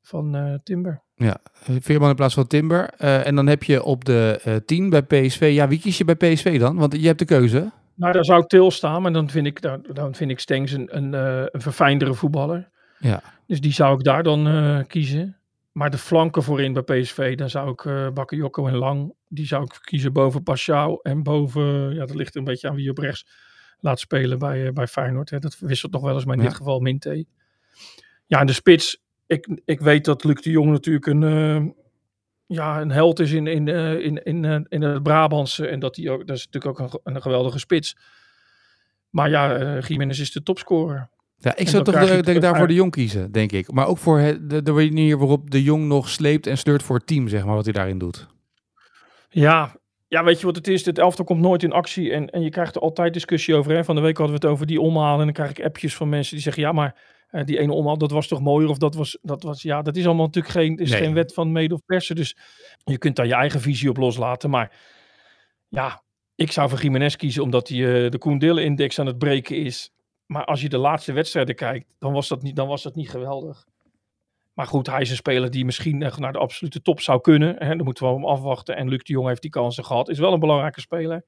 [0.00, 1.02] van uh, Timber.
[1.14, 2.90] Ja, Veerman in plaats van Timber.
[2.98, 5.50] Uh, en dan heb je op de uh, 10 bij PSV.
[5.54, 6.76] Ja, wie kies je bij PSV dan?
[6.76, 7.72] Want je hebt de keuze.
[7.94, 10.72] Nou, daar zou ik Til staan, maar dan vind ik, dan, dan vind ik Stengs
[10.72, 11.12] een, een,
[11.52, 12.72] een verfijndere voetballer.
[13.08, 13.22] Ja.
[13.46, 15.36] Dus die zou ik daar dan kiezen.
[15.72, 19.62] Maar de flanken voorin bij PSV, dan zou ik uh, Bakayoko en Lang, die zou
[19.62, 22.98] ik kiezen boven Pashao en boven, ja, dat ligt een beetje aan wie je op
[22.98, 23.26] rechts
[23.80, 25.30] laat spelen bij, bij Feyenoord.
[25.30, 25.38] Hè.
[25.38, 26.48] Dat wisselt nog wel eens, maar in ja.
[26.48, 27.24] dit geval Minte.
[28.26, 31.70] Ja, en de spits, ik, ik weet dat Luc de Jong natuurlijk een, uh,
[32.46, 35.66] ja, een held is in, in, in, in, in het Brabantse.
[35.66, 37.96] En dat, hij ook, dat is natuurlijk ook een, een geweldige spits.
[39.10, 41.08] Maar ja, uh, Jiménez is de topscorer.
[41.44, 43.72] Ja, ik zou toch de, denk, daarvoor de Jong kiezen, denk ik.
[43.72, 46.96] Maar ook voor het, de, de manier waarop de Jong nog sleept en sleurt voor
[46.96, 48.26] het team, zeg maar, wat hij daarin doet.
[49.28, 49.76] Ja,
[50.08, 50.82] ja, weet je wat het is?
[50.82, 53.72] Dit elftal komt nooit in actie en, en je krijgt er altijd discussie over.
[53.72, 53.84] Hè?
[53.84, 56.08] Van de week hadden we het over die omhalen en dan krijg ik appjes van
[56.08, 56.62] mensen die zeggen...
[56.62, 58.68] ja, maar uh, die ene omhaal, dat was toch mooier?
[58.68, 61.00] Of dat was, dat was, ja, dat is allemaal natuurlijk geen, is nee.
[61.00, 62.16] geen wet van mede of persen.
[62.16, 62.36] Dus
[62.84, 64.50] je kunt daar je eigen visie op loslaten.
[64.50, 64.72] Maar
[65.68, 66.02] ja,
[66.34, 69.93] ik zou voor Jiménez kiezen omdat hij uh, de Koendille-index aan het breken is.
[70.26, 73.10] Maar als je de laatste wedstrijden kijkt, dan was dat niet, dan was dat niet
[73.10, 73.66] geweldig.
[74.52, 77.48] Maar goed, hij is een speler die misschien naar de absolute top zou kunnen.
[77.58, 78.76] Hè, daar moeten we hem afwachten.
[78.76, 80.08] En Luc de Jong heeft die kansen gehad.
[80.08, 81.24] Is wel een belangrijke speler.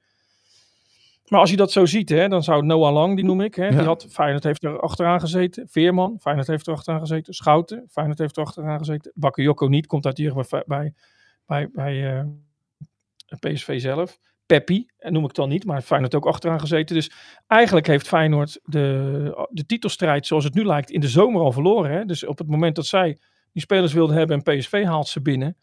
[1.29, 3.65] Maar als je dat zo ziet, hè, dan zou Noah Lang, die noem ik, hè,
[3.65, 3.71] Ja.
[3.71, 5.69] die had, Feyenoord heeft er achteraan gezeten.
[5.69, 7.35] Veerman, Feyenoord heeft er achteraan gezeten.
[7.35, 9.13] Schouten, Feyenoord heeft er achteraan gezeten.
[9.15, 10.93] Bakayoko niet, komt uit hier bij, bij,
[11.47, 12.25] bij, bij eh,
[13.39, 14.19] PSV zelf.
[14.47, 16.97] Peppi, en noem ik dan niet, maar Feyenoord ook achteraan gezeten.
[16.97, 17.11] Dus
[17.47, 21.91] eigenlijk heeft Feyenoord de, de titelstrijd zoals het nu lijkt in de zomer al verloren.
[21.91, 22.05] Hè?
[22.05, 23.19] Dus op het moment dat zij
[23.53, 25.57] die spelers wilden hebben en PSV haalt ze binnen.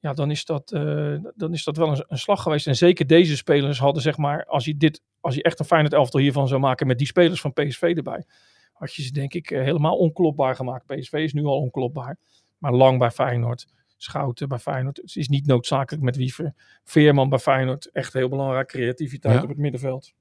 [0.00, 2.66] Ja, dan is dat, eh, dan is dat wel een, een slag geweest.
[2.66, 5.94] En zeker deze spelers hadden, zeg maar, als je, dit, als je echt een Feyenoord
[5.94, 8.24] elftal hiervan zou maken met die spelers van PSV erbij.
[8.72, 10.86] Had je ze denk ik eh, helemaal onklopbaar gemaakt.
[10.86, 12.18] PSV is nu al onklopbaar.
[12.58, 13.66] Maar lang bij Feyenoord.
[14.02, 14.96] Schouten bij Feyenoord.
[14.96, 16.54] Het is niet noodzakelijk met Wiever.
[16.84, 17.90] Veerman bij Feyenoord.
[17.92, 18.68] Echt heel belangrijk.
[18.68, 19.42] Creativiteit Ja.
[19.42, 20.12] op het middenveld.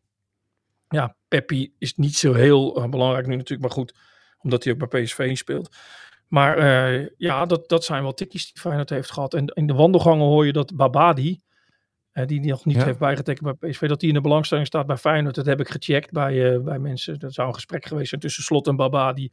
[0.89, 3.61] Ja, Peppi is niet zo heel eh, belangrijk nu natuurlijk.
[3.61, 3.95] Maar goed,
[4.39, 5.75] omdat hij ook bij PSV speelt.
[6.27, 9.33] Maar eh, ja, dat, dat zijn wel tikjes die Feyenoord heeft gehad.
[9.33, 11.41] En in de wandelgangen hoor je dat Babadi,
[12.11, 12.83] eh, die nog niet Ja.
[12.85, 15.35] heeft bijgetekend bij PSV, dat die in de belangstelling staat bij Feyenoord.
[15.35, 17.19] Dat heb ik gecheckt bij, bij mensen.
[17.19, 19.31] Dat zou een gesprek geweest zijn tussen Slot en Babadi.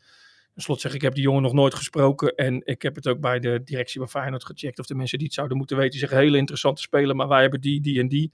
[0.62, 2.34] Slot zegt, ik heb die jongen nog nooit gesproken.
[2.34, 4.78] En ik heb het ook bij de directie bij Feyenoord gecheckt.
[4.78, 7.16] Of de mensen die het zouden moeten weten, zeggen, hele interessante speler.
[7.16, 8.32] Maar wij hebben die, die en die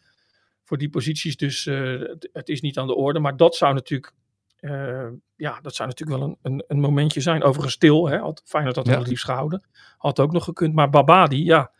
[0.64, 1.36] voor die posities.
[1.36, 3.18] Dus eh, het, het is niet aan de orde.
[3.20, 4.12] Maar dat zou natuurlijk...
[4.56, 5.06] eh,
[5.36, 7.42] ja, dat zou natuurlijk wel een, een, een momentje zijn.
[7.42, 8.18] Overigens stil, hè.
[8.18, 8.98] Had, Feyenoord had Ja.
[8.98, 9.62] het liefst gehouden.
[9.98, 10.74] Had ook nog gekund.
[10.74, 11.72] Maar Babadi, ja.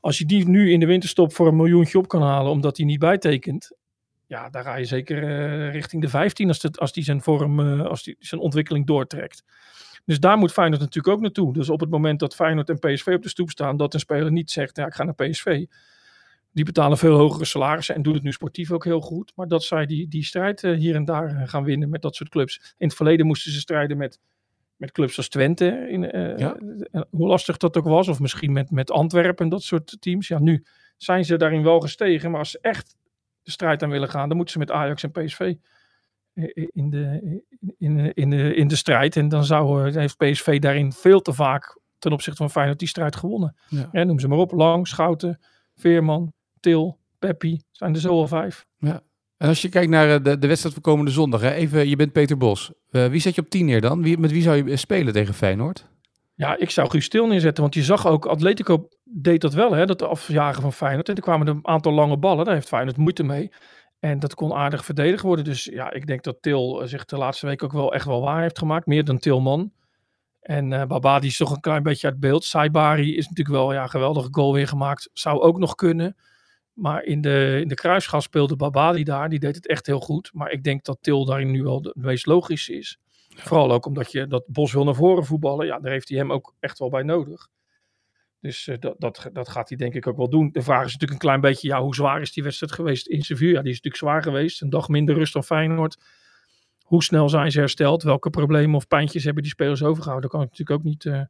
[0.00, 2.86] Als je die nu in de winterstop voor een miljoentje op kan halen, omdat hij
[2.86, 3.76] niet bijtekent.
[4.30, 7.60] Ja, daar ga je zeker eh, richting de 15 als, het, als die zijn vorm,
[7.60, 9.44] eh, als die zijn ontwikkeling doortrekt.
[10.04, 11.52] Dus daar moet Feyenoord natuurlijk ook naartoe.
[11.52, 14.32] Dus op het moment dat Feyenoord en PSV op de stoep staan, dat een speler
[14.32, 15.64] niet zegt, ja, ik ga naar PSV.
[16.52, 19.32] Die betalen veel hogere salarissen en doen het nu sportief ook heel goed.
[19.34, 22.30] Maar dat zij die, die strijd eh, hier en daar gaan winnen met dat soort
[22.30, 22.74] clubs.
[22.78, 24.18] In het verleden moesten ze strijden met,
[24.76, 25.86] met clubs als Twente.
[25.88, 26.02] In,
[26.38, 26.56] Ja.
[27.10, 28.08] hoe lastig dat ook was.
[28.08, 30.28] Of misschien met, met Antwerpen en dat soort teams.
[30.28, 30.64] Ja, nu
[30.96, 32.30] zijn ze daarin wel gestegen.
[32.30, 32.98] Maar als ze echt
[33.42, 35.54] de strijd aan willen gaan, dan moeten ze met Ajax en PSV
[36.72, 37.42] in de,
[37.78, 39.16] in, de- in, de, in de strijd.
[39.16, 42.88] En dan zou, eh, heeft PSV daarin veel te vaak ten opzichte van Feyenoord die
[42.88, 43.56] strijd gewonnen.
[43.68, 43.88] Ja.
[43.92, 44.52] Ja, noem ze maar op.
[44.52, 45.40] Lang, Schouten,
[45.76, 47.60] Veerman, Til, Peppi.
[47.70, 48.66] Zijn er zo al vijf.
[49.36, 51.96] En als je kijkt naar eh, de, de wedstrijd van komende zondag, hè, even, je
[51.96, 52.72] bent Peter Bos.
[52.90, 54.02] Eh, wie zet je op 10 neer dan?
[54.02, 55.88] Wie, met wie zou je spelen tegen Feyenoord?
[56.40, 57.62] Ja, ik zou Guus Stil neerzetten.
[57.62, 61.08] Want je zag ook, Atletico deed dat wel, hè, dat afjagen van Feyenoord.
[61.08, 63.50] En er kwamen een aantal lange ballen, daar heeft Feyenoord moeite mee.
[63.98, 65.44] En dat kon aardig verdedigd worden.
[65.44, 68.20] Dus ja, ik denk dat Til eh, zich de laatste week ook wel echt wel
[68.20, 68.86] waar heeft gemaakt.
[68.86, 69.72] Meer dan Tilman.
[70.40, 72.44] En eh Babadi is toch een klein beetje uit beeld.
[72.44, 75.10] Saibari is natuurlijk wel ja, een geweldige goal weer gemaakt.
[75.12, 76.16] Zou ook nog kunnen.
[76.72, 79.28] Maar in de, in de kruisgas speelde Babadi daar.
[79.28, 80.30] Die deed het echt heel goed.
[80.32, 82.98] Maar ik denk dat Til daarin nu wel de meest logische is.
[83.36, 85.66] Vooral ook omdat je dat Bos wil naar voren voetballen.
[85.66, 87.48] Ja, daar heeft hij hem ook echt wel bij nodig.
[88.40, 90.50] Dus eh, dat, dat, dat gaat hij denk ik ook wel doen.
[90.52, 93.22] De vraag is natuurlijk een klein beetje, ja, hoe zwaar is die wedstrijd geweest in
[93.22, 93.56] Sevilla?
[93.56, 94.62] Ja, die is natuurlijk zwaar geweest.
[94.62, 95.98] Een dag minder rust dan Feyenoord.
[96.82, 98.02] Hoe snel zijn ze hersteld?
[98.02, 100.30] Welke problemen of pijntjes hebben die spelers overgehouden?
[100.30, 101.22] Dat kan ik natuurlijk ook niet eh,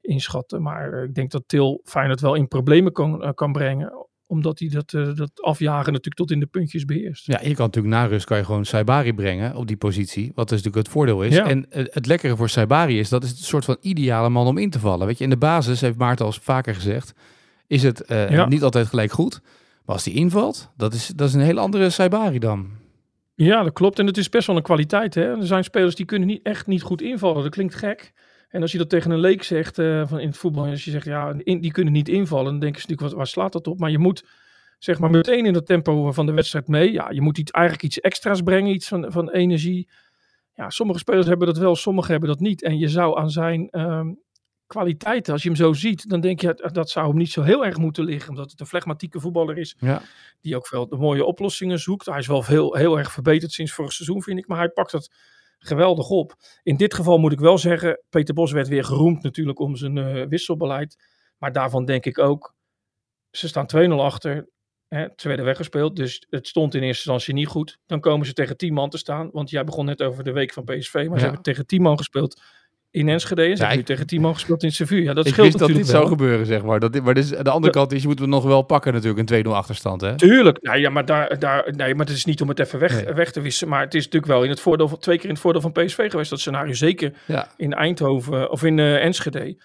[0.00, 0.62] inschatten.
[0.62, 4.06] Maar eh, ik denk dat Til Feyenoord wel in problemen kan, kan brengen.
[4.26, 7.26] Omdat hij dat, eh, dat afjagen natuurlijk tot in de puntjes beheerst.
[7.26, 10.32] Ja, je kan natuurlijk na rust kan je gewoon Saibari brengen op die positie.
[10.34, 11.34] Wat dus natuurlijk het voordeel is.
[11.34, 11.46] Ja.
[11.46, 14.70] En het lekkere voor Saibari is, dat is een soort van ideale man om in
[14.70, 15.06] te vallen.
[15.06, 17.12] Weet je, in de basis, heeft Maarten al vaker gezegd,
[17.66, 18.46] is het eh, Ja.
[18.46, 19.40] niet altijd gelijk goed.
[19.84, 22.68] Maar als die invalt, dat is, dat is een hele andere Saibari dan.
[23.34, 23.98] Ja, dat klopt.
[23.98, 25.14] En het is best wel een kwaliteit.
[25.14, 25.22] Hè?
[25.38, 27.42] Er zijn spelers die kunnen niet, echt niet goed invallen.
[27.42, 28.12] Dat klinkt gek.
[28.48, 30.90] En als je dat tegen een leek zegt eh, van in het voetbal, als je
[30.90, 33.66] zegt ja, in- die kunnen niet invallen, dan denken ze natuurlijk, wat, waar slaat dat
[33.66, 33.78] op?
[33.78, 34.24] Maar je moet
[34.78, 36.92] zeg maar meteen in het tempo van de wedstrijd mee.
[36.92, 39.88] Ja, je moet iets, eigenlijk iets extra's brengen, iets van, van energie.
[40.54, 42.62] Ja, sommige spelers hebben dat wel, sommige hebben dat niet.
[42.62, 44.12] En je zou aan zijn ehm,
[44.66, 47.64] kwaliteiten, als je hem zo ziet, dan denk je dat zou hem niet zo heel
[47.66, 50.02] erg moeten liggen, omdat het een flegmatieke voetballer is Ja.
[50.40, 52.06] die ook veel de mooie oplossingen zoekt.
[52.06, 54.46] Hij is wel heel, heel erg verbeterd sinds vorig seizoen, vind ik.
[54.48, 55.10] Maar hij pakt het
[55.58, 56.34] geweldig op.
[56.62, 59.98] In dit geval moet ik wel zeggen, Peter Bos werd weer geroemd natuurlijk om zijn
[59.98, 60.96] eh, wisselbeleid.
[61.38, 62.54] Maar daarvan denk ik ook,
[63.30, 64.48] ze staan 2-0 achter.
[64.88, 67.78] Hè, ze werden weggespeeld, dus het stond in eerste instantie niet goed.
[67.86, 69.28] Dan komen ze tegen 10 man te staan.
[69.32, 71.16] Want jij begon net over de week van PSV, maar Ja.
[71.16, 72.42] ze hebben tegen 10 man gespeeld
[72.96, 73.42] in Enschede.
[73.42, 75.14] Ze Ja, hebben nu ik- tegen 10 man gespeeld in Sevilla.
[75.14, 76.80] Dat ik scheelt wist dat dit natuurlijk zou gebeuren, zeg maar.
[76.80, 77.70] Dat, dit- maar dit is, de andere Ja.
[77.80, 80.00] kant is, je moet hem nog wel pakken natuurlijk, een 2-0 achterstand.
[80.00, 80.16] Hè?
[80.16, 80.62] Tuurlijk.
[80.62, 83.14] Nee, ja, maar, daar, daar, nee, maar het is niet om het even weg, Nee.
[83.14, 83.68] weg te wissen.
[83.68, 85.72] Maar het is natuurlijk wel in het voordeel van, twee keer in het voordeel van
[85.72, 86.30] PSV geweest.
[86.30, 87.48] Dat scenario zeker Ja.
[87.56, 89.62] in Eindhoven of in eh, Enschede.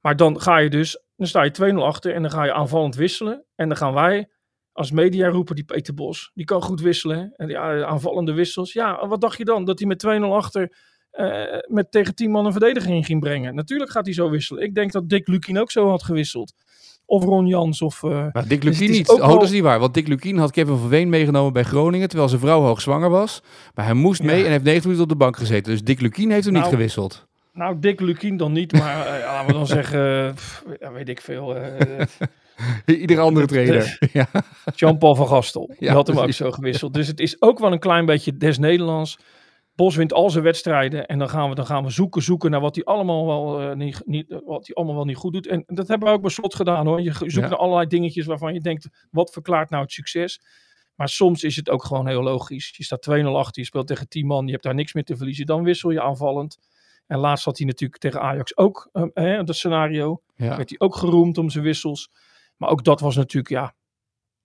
[0.00, 2.94] Maar dan ga je dus, dan sta je 2-0 achter en dan ga je aanvallend
[2.94, 3.44] wisselen.
[3.54, 4.28] En dan gaan wij
[4.72, 7.32] als media roepen, die Peter Bos, die kan goed wisselen.
[7.36, 8.72] En die ah, aanvallende wissels.
[8.72, 9.64] Ja, wat dacht je dan?
[9.64, 10.76] Dat hij met 2-0 achter
[11.14, 13.54] eh, met tegen 10 man een verdediging ging brengen.
[13.54, 14.62] Natuurlijk gaat hij zo wisselen.
[14.62, 16.52] Ik denk dat Dick Lukien ook zo had gewisseld.
[17.06, 18.02] of Ron Jans of...
[18.02, 19.08] eh, Maar Dick Dus Lukien is niet.
[19.10, 19.78] Oh, wel- dat is niet waar.
[19.78, 22.08] Want Dick Lukien had Kevin van Veen meegenomen bij Groningen...
[22.08, 23.42] terwijl zijn vrouw hoogzwanger was.
[23.74, 24.26] Maar hij moest Ja.
[24.26, 25.72] mee en heeft 90 minuten op de bank gezeten.
[25.72, 27.26] Dus Dick Lukien heeft hem niet Nou, gewisseld.
[27.52, 31.08] nou, Dick Lukien dan niet, maar eh, ja, laten we dan zeggen, pff, ja, weet
[31.08, 31.56] ik veel.
[32.86, 33.98] Iedere andere trainer.
[34.12, 34.28] Ja.
[34.74, 35.70] Jean-Paul van Gastel.
[35.78, 36.94] Die had hem ook zo gewisseld.
[36.94, 39.18] Dus het is ook wel een klein beetje des Nederlands.
[39.74, 42.60] Bos wint al zijn wedstrijden en dan gaan we, dan gaan we zoeken, zoeken naar
[42.60, 45.46] wat hij allemaal wel, eh, niet, niet, wat hij allemaal wel niet goed doet.
[45.46, 47.00] En dat hebben we ook bij slot gedaan hoor.
[47.00, 47.40] Je zoekt Ja.
[47.40, 50.40] naar allerlei dingetjes waarvan je denkt, wat verklaart nou het succes?
[50.94, 52.74] Maar soms is het ook gewoon heel logisch.
[52.76, 55.16] Je staat 2-0 achter, je speelt tegen 10 man, je hebt daar niks meer te
[55.16, 55.46] verliezen.
[55.46, 56.58] Dan wissel je aanvallend.
[57.06, 60.22] En laatst had hij natuurlijk tegen Ajax ook eh, hè, dat scenario.
[60.36, 60.56] Ja.
[60.56, 62.10] Werd hij ook geroemd om zijn wissels.
[62.56, 63.74] Maar ook dat was natuurlijk, ja.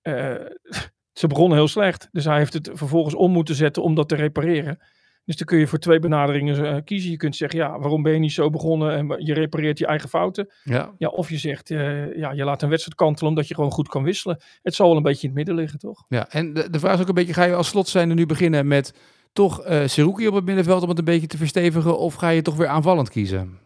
[0.02, 0.46] eh,
[1.20, 2.08] ze begonnen heel slecht.
[2.12, 4.80] Dus hij heeft het vervolgens om moeten zetten om dat te repareren.
[5.30, 7.12] Dus dan kun je voor twee benaderingen eh, kiezen.
[7.12, 10.10] Je kunt zeggen, ja, waarom ben je niet zo begonnen en je repareert je eigen
[10.10, 10.52] fouten.
[10.64, 10.94] Ja.
[10.98, 13.88] Ja, of je zegt, eh, ja, je laat een wedstrijd kantelen omdat je gewoon goed
[13.88, 14.42] kan wisselen.
[14.62, 16.06] Het zal wel een beetje in het midden liggen, toch?
[16.08, 18.26] Ja, en de, de vraag is ook een beetje, ga je als slot zijn nu
[18.26, 18.94] beginnen met
[19.34, 21.98] toch eh Seruki op het middenveld om het een beetje te verstevigen?
[22.00, 23.58] Of ga je toch weer aanvallend kiezen?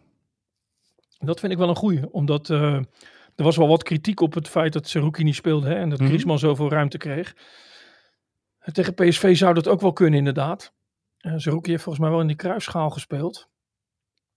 [1.18, 2.86] Dat vind ik wel een goeie, omdat er
[3.34, 6.08] was wel wat kritiek op het feit dat Seruki niet speelde hè, en dat Mhm.
[6.08, 7.34] Griezmann zoveel ruimte kreeg.
[8.72, 10.72] Tegen PSV zou dat ook wel kunnen, inderdaad.
[11.26, 13.48] Uh, Seruki heeft volgens mij wel in die kruisschaal gespeeld.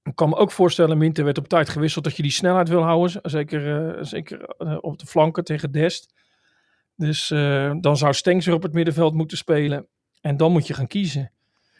[0.08, 2.82] Ik kan me ook voorstellen, Minter werd op tijd gewisseld dat je die snelheid wil
[2.82, 3.20] houden.
[3.24, 6.14] Zeker, eh, zeker eh, op de flanken tegen Dest.
[6.96, 9.88] Dus eh, dan zou Stenks er op het middenveld moeten spelen.
[10.22, 11.32] En dan moet je gaan kiezen.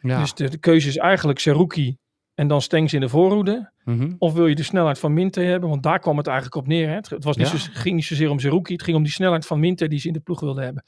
[0.02, 0.20] Ja.
[0.20, 1.98] Dus de, de keuze is eigenlijk Seruki
[2.34, 3.72] en dan Stenks in de voorhoede.
[3.84, 4.14] Mhm.
[4.18, 5.68] Of wil je de snelheid van Minte hebben?
[5.68, 6.88] Want daar kwam het eigenlijk op neer.
[6.88, 6.94] Hè?
[6.94, 7.56] Het, het was niet Ja.
[7.56, 8.72] zo, ging niet zozeer om Zerouki.
[8.72, 10.84] Het ging om die snelheid van Minte die ze in de ploeg wilden hebben.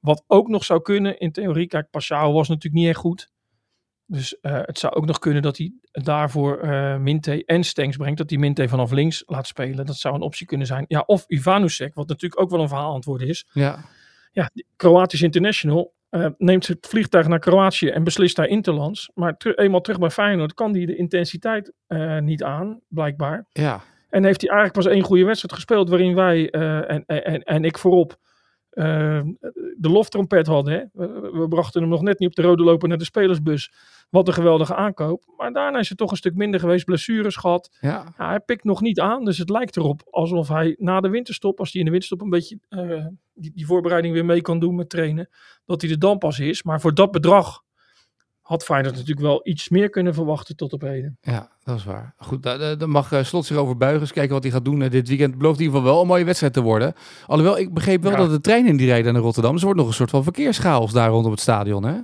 [0.00, 1.66] Wat ook nog zou kunnen in theorie.
[1.66, 3.30] Kijk, Pashao was natuurlijk niet echt goed.
[4.06, 8.18] Dus eh, het zou ook nog kunnen dat hij daarvoor eh Minte en Stenks brengt.
[8.18, 9.86] Dat hij Minte vanaf links laat spelen.
[9.86, 10.84] Dat zou een optie kunnen zijn.
[10.88, 13.46] Ja, of Ivanusek, wat natuurlijk ook wel een verhaal aan het worden is.
[13.52, 13.78] Ja.
[14.32, 19.10] Ja, Kroatisch international eh, neemt het vliegtuig naar Kroatië en beslist daar interlands.
[19.14, 21.72] Maar ter- eenmaal terug bij Feyenoord kan hij de intensiteit
[22.20, 23.46] niet aan, blijkbaar.
[23.52, 23.82] Ja.
[24.08, 27.78] En heeft hij eigenlijk pas één goede wedstrijd gespeeld waarin wij en, en, en ik
[27.78, 28.18] voorop
[29.76, 30.72] de loftrompet hadden.
[30.72, 30.84] Hè?
[30.92, 33.72] We, we brachten hem nog net niet op de rode loper naar de spelersbus.
[34.10, 35.24] Wat een geweldige aankoop.
[35.36, 36.84] Maar daarna is het toch een stuk minder geweest.
[36.84, 37.76] Blessures gehad.
[37.80, 38.04] Ja.
[38.18, 39.24] Ja, hij pikt nog niet aan.
[39.24, 42.30] Dus het lijkt erop alsof hij na de winterstop, als hij in de winterstop een
[42.30, 45.28] beetje eh, die, die voorbereiding weer mee kan doen met trainen,
[45.64, 46.62] dat hij er dan pas is.
[46.62, 47.62] Maar voor dat bedrag
[48.46, 51.18] had Feyenoord natuurlijk wel iets meer kunnen verwachten tot op heden.
[51.20, 52.14] Ja, dat is waar.
[52.16, 54.00] Goed, daar, mag eh, Slot zich over buigen.
[54.00, 55.38] Eens kijken wat hij gaat doen eh, dit weekend.
[55.38, 56.94] Belooft in ieder geval wel een mooie wedstrijd te worden.
[57.26, 58.18] Alhoewel, ik begreep wel Ja.
[58.18, 59.50] dat de treinen die rijden naar Rotterdam.
[59.52, 61.96] Dus er wordt nog een soort van verkeerschaos daar rondom het stadion, hè?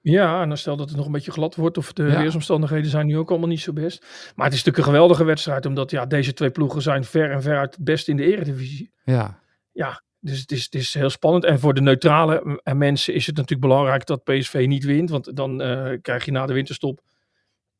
[0.00, 2.18] Ja, en dan stel dat het nog een beetje glad wordt of de Ja.
[2.20, 4.00] weersomstandigheden zijn nu ook allemaal niet zo best.
[4.36, 7.42] Maar het is natuurlijk een geweldige wedstrijd, omdat ja, deze twee ploegen zijn ver en
[7.42, 8.92] ver uit het beste in de eredivisie.
[9.04, 9.38] Ja.
[9.72, 11.44] Ja, dus het is, is heel spannend.
[11.44, 15.10] En voor de neutrale eh, mensen is het natuurlijk belangrijk dat PSV niet wint.
[15.10, 17.00] Want dan eh, krijg je na de winterstop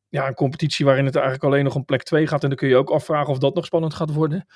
[0.09, 2.43] ja, een competitie waarin het eigenlijk alleen nog om plek 2 gaat.
[2.43, 4.47] En dan kun je ook afvragen of dat nog spannend gaat worden.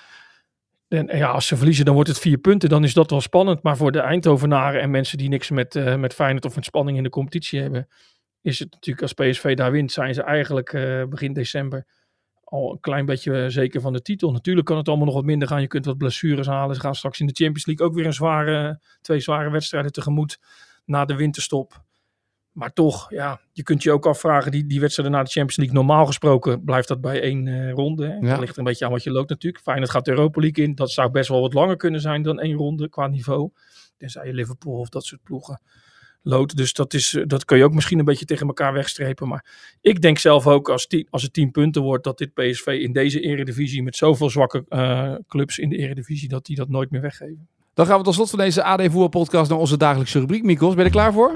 [0.88, 2.69] En ja, als ze verliezen, dan wordt het vier punten.
[2.69, 3.63] Dan is dat wel spannend.
[3.63, 6.97] Maar voor de Eindhovenaren en mensen die niks met, eh met Feyenoord of met spanning
[6.97, 7.88] in de competitie hebben,
[8.41, 10.71] is het natuurlijk als PSV daar wint, zijn ze eigenlijk
[11.10, 11.86] begin december
[12.50, 14.32] al een klein beetje eh, zeker van de titel.
[14.32, 15.62] Natuurlijk kan het allemaal nog wat minder gaan.
[15.62, 16.76] Je kunt wat blessures halen.
[16.76, 20.40] Ze gaan straks in de Champions League ook weer een zware, twee zware wedstrijden tegemoet
[20.86, 21.84] na de winterstop.
[22.52, 25.76] Maar toch, ja, je kunt je ook afvragen, die, die wedstrijden na de Champions League,
[25.76, 28.08] normaal gesproken blijft dat bij één eh, ronde.
[28.08, 28.14] Hè?
[28.14, 28.30] Ja.
[28.30, 29.64] Dat ligt een beetje aan wat je loopt natuurlijk.
[29.64, 30.76] Feyenoord gaat de Europa League in.
[30.76, 33.52] Dat zou best wel wat langer kunnen zijn dan één ronde qua niveau.
[33.98, 35.62] Tenzij je Liverpool of dat soort ploegen
[36.21, 36.58] loodt.
[36.58, 39.27] Dus dat, is, eh, dat kun je ook misschien een beetje tegen elkaar wegstrepen.
[39.27, 39.45] Maar
[39.82, 42.93] ik denk zelf ook als, tien, als het tien punten wordt, dat dit PSV in
[42.93, 47.01] deze eredivisie met zoveel zwakke eh, clubs in de eredivisie, dat die dat nooit meer
[47.01, 47.47] weggeven.
[47.73, 50.43] Dan gaan we tot slot van deze AD Voetbal podcast naar onze dagelijkse rubriek.
[50.43, 51.34] Mikos, ben je er klaar voor?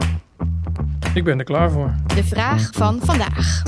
[1.14, 1.96] Ik ben er klaar voor.
[2.16, 3.62] De vraag van vandaag.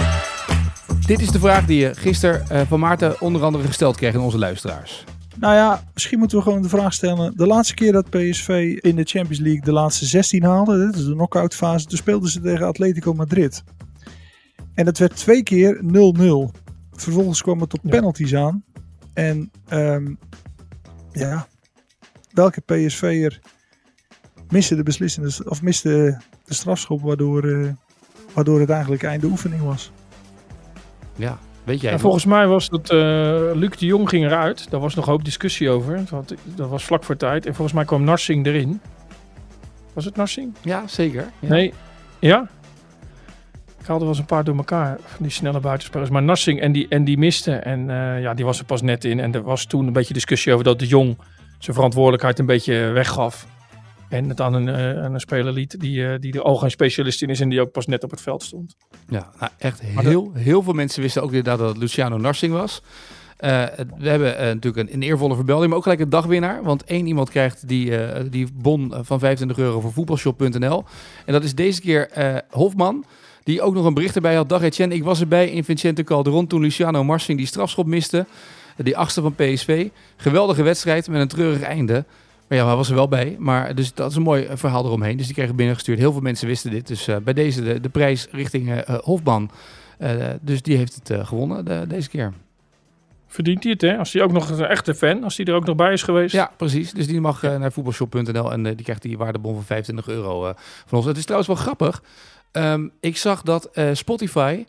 [1.06, 4.22] Dit is de vraag die je gisteren eh, van Maarten onder andere gesteld kreeg aan
[4.22, 5.04] onze luisteraars.
[5.40, 7.38] Nou ja, misschien moeten we gewoon de vraag stellen.
[7.38, 11.06] De laatste keer dat PSV in de Champions League de laatste 16 haalde, dit is
[11.06, 13.64] de knock-out fase, toen speelden ze tegen Atletico Madrid.
[14.74, 16.52] En het werd twee keer 0-0.
[16.92, 17.90] Vervolgens kwam het tot Ja.
[17.90, 18.64] penalties aan.
[19.14, 20.14] En ehm,
[21.12, 21.48] ja,
[22.32, 23.40] welke PSV'er
[24.50, 27.72] miste de beslissende, of miste de strafschop waardoor, eh,
[28.34, 29.92] waardoor het eigenlijk einde oefening was?
[31.16, 32.98] Ja, weet jij het volgens mij was dat eh
[33.54, 34.70] Luc de Jong ging eruit.
[34.70, 36.04] Daar was nog een hoop discussie over.
[36.10, 37.46] Want dat was vlak voor tijd.
[37.46, 38.82] En volgens mij kwam Narsing erin.
[39.94, 40.54] Was het Narsing?
[40.62, 41.26] Ja, zeker.
[41.40, 41.50] Ja.
[41.50, 41.74] Nee.
[42.20, 42.48] Ja?
[43.80, 46.10] Ik haalde wel eens een paar door elkaar, van die snelle buitenspelers.
[46.10, 47.52] Maar Nassing en die, en die miste.
[47.52, 49.20] En eh, ja, die was er pas net in.
[49.20, 51.18] En er was toen een beetje discussie over dat de Jong
[51.60, 53.48] zijn verantwoordelijkheid een beetje weggaf.
[54.10, 56.72] En het aan een, eh, aan een speler liet die, eh, die er al geen
[56.72, 58.76] specialist in is en die ook pas net op het veld stond.
[59.08, 62.82] Ja, nou echt heel, heel veel mensen wisten ook inderdaad dat het Luciano Narsing was.
[63.38, 63.64] Eh,
[63.98, 66.64] we hebben natuurlijk een, een eervolle verbeelding, maar ook gelijk een dagwinnaar.
[66.64, 70.84] Want één iemand krijgt die, eh, die bon van 25 euro voor voetbalshop.nl.
[71.26, 73.06] En dat is deze keer eh, Hofman.
[73.44, 74.50] Die ook nog een bericht erbij had.
[74.50, 78.26] Dag Etienne, ik was erbij in Vincente Calderon toen Luciano Marsing die strafschop miste.
[78.78, 79.88] Die achtste van PSV.
[80.16, 82.06] Geweldige wedstrijd met een treurig einde.
[82.48, 83.36] Maar ja, hij was er wel bij.
[83.40, 85.18] Maar dus dat is een mooi eh, verhaal eromheen.
[85.18, 86.00] Dus die kregen binnengestuurd.
[86.00, 86.88] Heel veel mensen wisten dit.
[86.88, 89.50] Dus eh, bij deze de, de prijs richting eh, Hofman.
[90.42, 92.34] Dus die heeft het gewonnen de- deze keer.
[93.28, 93.98] Verdient hij het, hè?
[93.98, 96.34] Als hij ook nog een echte fan, als hij er ook nog bij is geweest.
[96.34, 96.92] Ja, precies.
[96.92, 100.54] Dus die mag naar voetbalshop.nl en die krijgt die waardebon van 25 euro
[100.86, 101.06] van ons.
[101.08, 102.04] Het is trouwens wel grappig.
[102.52, 104.66] Ehm, ik zag dat Spotify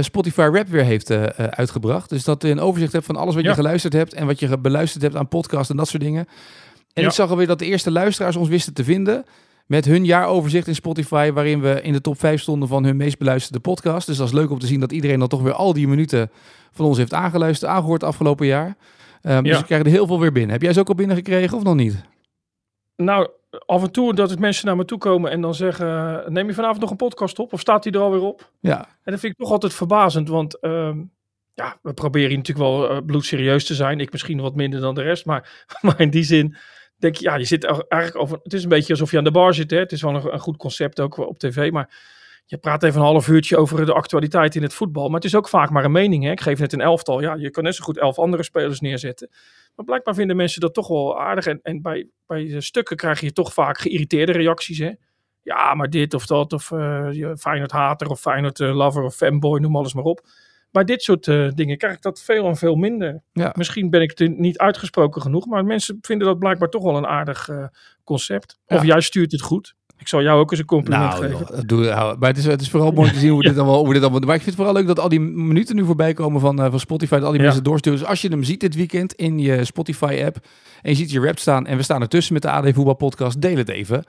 [0.00, 2.08] Spotify Rap weer heeft uitgebracht.
[2.10, 3.48] Dus dat je een overzicht hebt van alles wat Ja.
[3.50, 6.28] je geluisterd hebt en wat je beluisterd hebt aan podcasts en dat soort dingen.
[6.94, 7.08] En Ja.
[7.08, 9.24] ik zag alweer dat de eerste luisteraars ons wisten te vinden
[9.66, 13.18] met hun jaaroverzicht in Spotify, waarin we in de top 5 stonden van hun meest
[13.18, 14.06] beluisterde podcast.
[14.06, 16.30] Dus dat is leuk om te zien dat iedereen dan toch weer al die minuten
[16.72, 18.76] van ons heeft aangeluisterd, aangehoord afgelopen jaar.
[19.22, 20.52] Ehm, Dus we krijgen er heel veel weer binnen.
[20.52, 22.04] Heb jij ze ook al binnengekregen of nog niet?
[22.96, 23.28] Nou,
[23.66, 26.22] af en toe dat het mensen naar me toe komen en dan zeggen...
[26.32, 28.50] neem je vanavond nog een podcast op of staat die er alweer op?
[28.60, 30.98] Ja, En dat vind ik toch altijd verbazend, want ehm,
[31.54, 34.00] ja, we proberen hier natuurlijk wel eh, bloedserieus te zijn.
[34.00, 36.56] Ik misschien wat minder dan de rest, maar, maar in die zin
[37.04, 38.38] denk ja, je zit eigenlijk over...
[38.42, 39.78] Het is een beetje alsof je aan de bar zit, hè.
[39.78, 41.96] Het is wel een, goed concept ook op tv, maar
[42.46, 45.06] je praat even een half uurtje over de actualiteit in het voetbal.
[45.06, 46.30] Maar het is ook vaak maar een mening, hè.
[46.30, 49.28] Ik geef net een elftal, ja, je kan net zo goed elf andere spelers neerzetten.
[49.74, 51.46] Maar blijkbaar vinden mensen dat toch wel aardig.
[51.46, 54.90] En, en bij, bij stukken krijg je toch vaak geïrriteerde reacties, hè.
[55.42, 59.14] Ja, maar dit of dat, of eh je Feyenoord hater of Feyenoord eh, lover of
[59.14, 60.20] fanboy, noem alles maar op.
[60.74, 63.22] Bij dit soort eh, dingen krijg ik dat veel en veel minder.
[63.32, 63.52] Ja.
[63.56, 67.06] Misschien ben ik het niet uitgesproken genoeg, maar mensen vinden dat blijkbaar toch wel een
[67.06, 67.64] aardig eh,
[68.04, 68.58] concept.
[68.66, 68.86] Of Ja.
[68.86, 69.74] jij stuurt het goed.
[69.98, 71.46] Ik zal jou ook eens een compliment nou, geven.
[71.56, 73.58] joh, doe, hou- maar het is, het is vooral mooi te zien hoe we dit
[73.58, 74.20] allemaal, hoe dit allemaal.
[74.20, 76.70] Maar ik vind het vooral leuk dat al die minuten nu voorbij komen van, eh,
[76.70, 77.44] van Spotify, dat al die Ja.
[77.46, 77.98] mensen doorsturen.
[77.98, 80.36] Dus als je hem ziet dit weekend in je Spotify-app
[80.82, 83.40] en je ziet je rap staan en we staan ertussen met de AD Voetbal Podcast,
[83.40, 84.04] deel het even.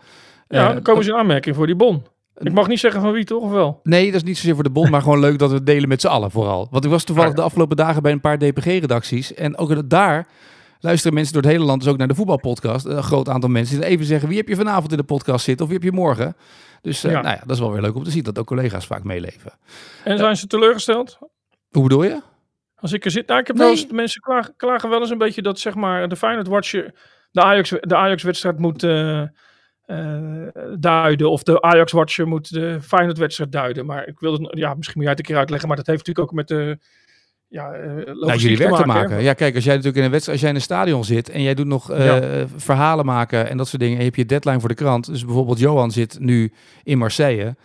[0.48, 2.04] Ja, dan komen ze in aanmerking voor die bon.
[2.38, 3.80] Ik mag niet zeggen van wie toch, of wel?
[3.84, 5.90] Nee, dat is niet zozeer voor de bond, maar gewoon leuk dat we het delen
[5.90, 6.68] met z'n allen vooral.
[6.72, 7.36] Want ik was toevallig ja.
[7.36, 9.34] de afgelopen dagen bij een paar DPG-redacties.
[9.34, 10.28] En ook daar
[10.80, 12.86] luisteren mensen door het hele land dus ook naar de voetbalpodcast.
[12.86, 15.66] Een groot aantal mensen die even zeggen, wie heb je vanavond in de podcast zitten
[15.66, 16.36] of wie heb je morgen?
[16.82, 17.22] Dus eh, Ja.
[17.22, 19.52] nou ja, dat is wel weer leuk om te zien dat ook collega's vaak meeleven.
[20.04, 21.18] En zijn ze teleurgesteld?
[21.72, 22.22] Hoe bedoel je?
[22.76, 23.66] Als ik er zit, nou, ik heb Nee.
[23.66, 26.94] wel eens, mensen klagen, klagen wel eens een beetje dat zeg maar de Feyenoord Watcher
[27.32, 29.22] de Ajax, de Ajax wedstrijd moet eh,
[29.86, 30.18] eh,
[30.80, 33.86] duiden of de Ajax Watcher moet de Feyenoord wedstrijd duiden.
[33.86, 36.00] Maar ik wil het, ja, misschien moet jij het een keer uitleggen, maar dat heeft
[36.08, 36.78] natuurlijk ook met de
[37.48, 39.10] ja, eh, Nou, jullie werk te maken.
[39.10, 39.24] maken.
[39.24, 41.42] Ja, kijk, als jij natuurlijk in een wedstrijd, als jij in een stadion zit en
[41.42, 42.46] jij doet nog eh, Ja.
[42.56, 45.06] verhalen maken en dat soort dingen, en je hebt je deadline voor de krant.
[45.06, 46.52] Dus bijvoorbeeld Johan zit nu
[46.84, 47.56] in Marseille.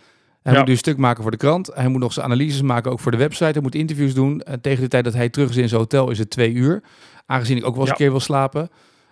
[0.41, 0.57] Hij Ja.
[0.57, 1.69] moet nu een stuk maken voor de krant.
[1.73, 3.51] Hij moet nog zijn analyses maken, ook voor de website.
[3.51, 4.41] Hij moet interviews doen.
[4.41, 6.83] En tegen de tijd dat hij terug is in zijn hotel is het twee uur.
[7.25, 7.91] Aangezien ik ook wel eens Ja.
[7.91, 8.69] een keer wil slapen,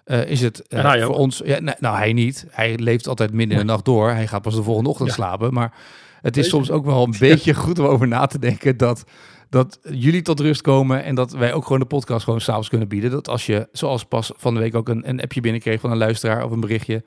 [0.10, 1.18] eh, is het eh, voor ook.
[1.18, 1.41] ons...
[1.45, 2.45] Ja, nee, nou, hij niet.
[2.49, 4.10] Hij leeft altijd midden in de nacht door.
[4.10, 5.16] Hij gaat pas de volgende ochtend Ja.
[5.16, 5.53] slapen.
[5.53, 5.74] Maar
[6.22, 9.03] het is Deze- soms ook wel een beetje goed om over na te denken dat
[9.49, 12.88] dat jullie tot rust komen en dat wij ook gewoon de podcast gewoon s'avonds kunnen
[12.88, 13.12] bieden.
[13.12, 15.97] Dat als je, zoals pas van de week ook een, een appje binnenkreeg van een
[15.97, 17.03] luisteraar of een berichtje,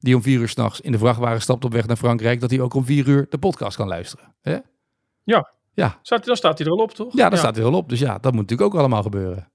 [0.00, 2.60] die om vier uur s'nachts in de vrachtwagen stapt op weg naar Frankrijk, dat hij
[2.60, 4.34] ook om vier uur de podcast kan luisteren.
[4.42, 4.56] Hè?
[6.02, 7.12] Staat, dan staat hij er al op, toch?
[7.16, 7.88] Ja, daar staat hij wel op.
[7.88, 9.50] Dus ja, dat moet natuurlijk ook allemaal gebeuren.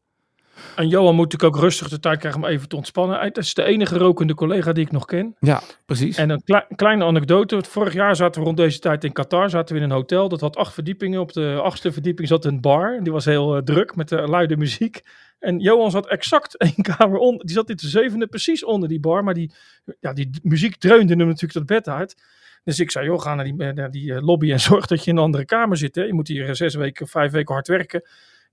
[0.76, 3.20] En Johan moet natuurlijk ook rustig de tijd krijgen om even te ontspannen.
[3.20, 5.36] Hij- Dat is de enige rokende collega die ik nog ken.
[5.40, 6.18] Ja, precies.
[6.18, 7.62] En een klei- kleine anekdote.
[7.68, 9.50] Vorig jaar zaten we rond deze tijd in Qatar.
[9.50, 10.30] Zaten we in een hotel.
[10.30, 11.20] Dat had acht verdiepingen.
[11.20, 13.00] Op de achtste verdieping zat een bar.
[13.04, 15.02] Die was heel eh, druk met de luide muziek.
[15.40, 17.46] En Johan zat exact één kamer onder.
[17.46, 19.24] Die zat in de zevende precies onder die bar.
[19.24, 19.52] Maar die,
[20.00, 22.24] ja, die muziek dreunde hem natuurlijk dat bed uit.
[22.64, 25.12] Dus ik zei, joh, ga naar die, naar die eh, lobby en zorg dat je
[25.12, 25.96] in een andere kamer zit.
[25.96, 26.04] Hè.
[26.04, 28.02] Je moet hier eh, zes weken, vijf weken hard werken.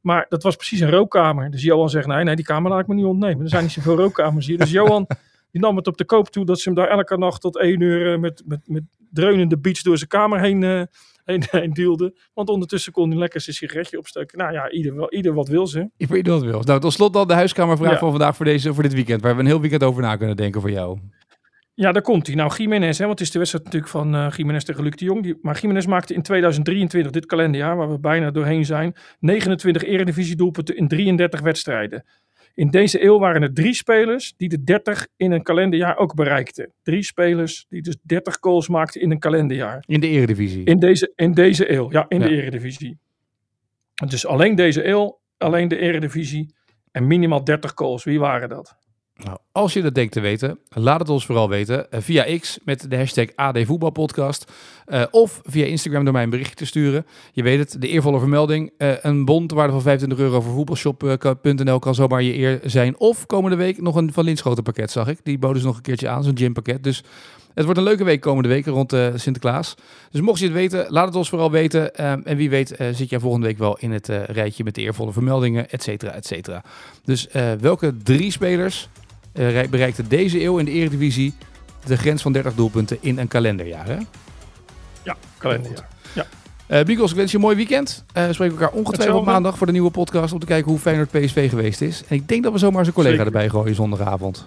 [0.00, 1.50] Maar dat was precies een rookkamer.
[1.50, 3.42] Dus Johan zegt, nee, nee, die kamer laat ik me niet ontnemen.
[3.42, 4.58] Er zijn niet zoveel rookkamers hier.
[4.58, 5.06] Dus Johan,
[5.50, 7.80] die nam het op de koop toe dat ze hem daar elke nacht tot één
[7.80, 10.82] uur eh, met, met, met dreunende beats door zijn kamer heen, eh
[11.24, 12.14] heen, heen duwde.
[12.34, 14.38] Want ondertussen kon hij lekker zijn sigaretje opsteken.
[14.38, 15.90] Nou ja, ieder, wel- ieder wat wil ze.
[15.96, 16.60] Niet wat wil.
[16.62, 17.98] Nou, tot slot dan de huiskamervraag Ja.
[17.98, 20.36] van vandaag voor, deze, voor dit weekend, waar we een heel weekend over na kunnen
[20.36, 20.98] denken voor jou.
[21.80, 22.36] Ja, daar komt hij.
[22.36, 25.04] Nou, Jiménez, hè, want het is de wedstrijd natuurlijk van eh Jiménez tegen Luc de
[25.04, 25.22] Jong.
[25.22, 30.36] Die, maar Jiménez maakte in 2023, dit kalenderjaar, waar we bijna doorheen zijn, 29 eredivisie
[30.36, 32.04] doelpunten in 33 wedstrijden.
[32.54, 36.72] In deze eeuw waren er drie spelers die de 30 in een kalenderjaar ook bereikten.
[36.82, 39.84] Drie spelers die dus 30 goals maakten in een kalenderjaar.
[39.86, 40.64] In de eredivisie.
[40.64, 42.98] In deze, in deze eeuw, ja, in de eredivisie.
[44.06, 46.54] Dus alleen deze eeuw, alleen de eredivisie
[46.90, 48.04] en minimaal 30 goals.
[48.04, 48.77] Wie waren dat?
[49.24, 51.90] Nou, als je dat denkt te weten, laat het ons vooral weten.
[51.90, 54.52] eh, via X met de hashtag AD Voetbalpodcast.
[54.86, 57.06] eh, of via Instagram door mij een berichtje te sturen.
[57.32, 58.72] Je weet het, de eervolle vermelding.
[58.78, 62.98] eh, een bon ter waarde van 25 euro voor voetbalshop.nl kan zomaar je eer zijn.
[62.98, 65.18] Of komende week nog een Van Linschoten pakket, zag ik.
[65.22, 66.82] Die boden ze nog een keertje aan, zo'n gympakket.
[66.82, 67.02] Dus
[67.54, 69.74] het wordt een leuke week komende week rond eh, Sinterklaas.
[70.10, 71.94] Dus mocht je het weten, laat het ons vooral weten.
[71.94, 75.70] En wie weet zit jij volgende week wel in het rijtje met de eervolle vermeldingen,
[75.70, 76.64] et cetera, et cetera.
[77.04, 77.28] Dus
[77.60, 78.88] welke drie spelers
[79.70, 81.34] bereikte deze eeuw in de Eredivisie
[81.86, 83.86] de grens van 30 doelpunten in een kalenderjaar?
[83.86, 83.96] Hè?
[85.02, 85.88] Ja, kalenderjaar.
[86.66, 88.04] Eh Bigos, ik wens je een mooi weekend.
[88.12, 90.80] Eh we spreken elkaar ongetwijfeld op maandag voor de nieuwe podcast om te kijken hoe
[90.80, 92.02] Feyenoord PSV geweest is.
[92.08, 93.32] En ik denk dat we zomaar zijn collega Zeker.
[93.32, 94.46] erbij gooien zondagavond.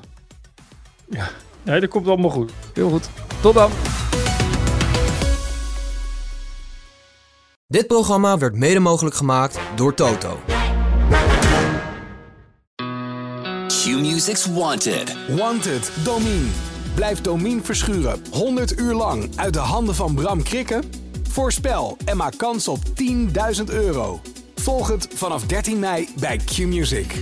[1.64, 2.52] Nee, dat komt allemaal goed.
[2.74, 3.10] Heel goed.
[3.42, 3.72] Tot dan.
[7.68, 10.40] Dit programma werd mede mogelijk gemaakt door Toto.
[13.84, 15.16] Q-Music's Wanted.
[15.36, 16.48] Wanted, Domine.
[16.96, 20.84] Blijf Domine verschuren 100 uur lang uit de handen van Bram Krikken?
[21.30, 24.22] Voorspel en maak kans op 10.000 euro.
[24.56, 27.14] Volg het vanaf 13 mei bij Q-Music.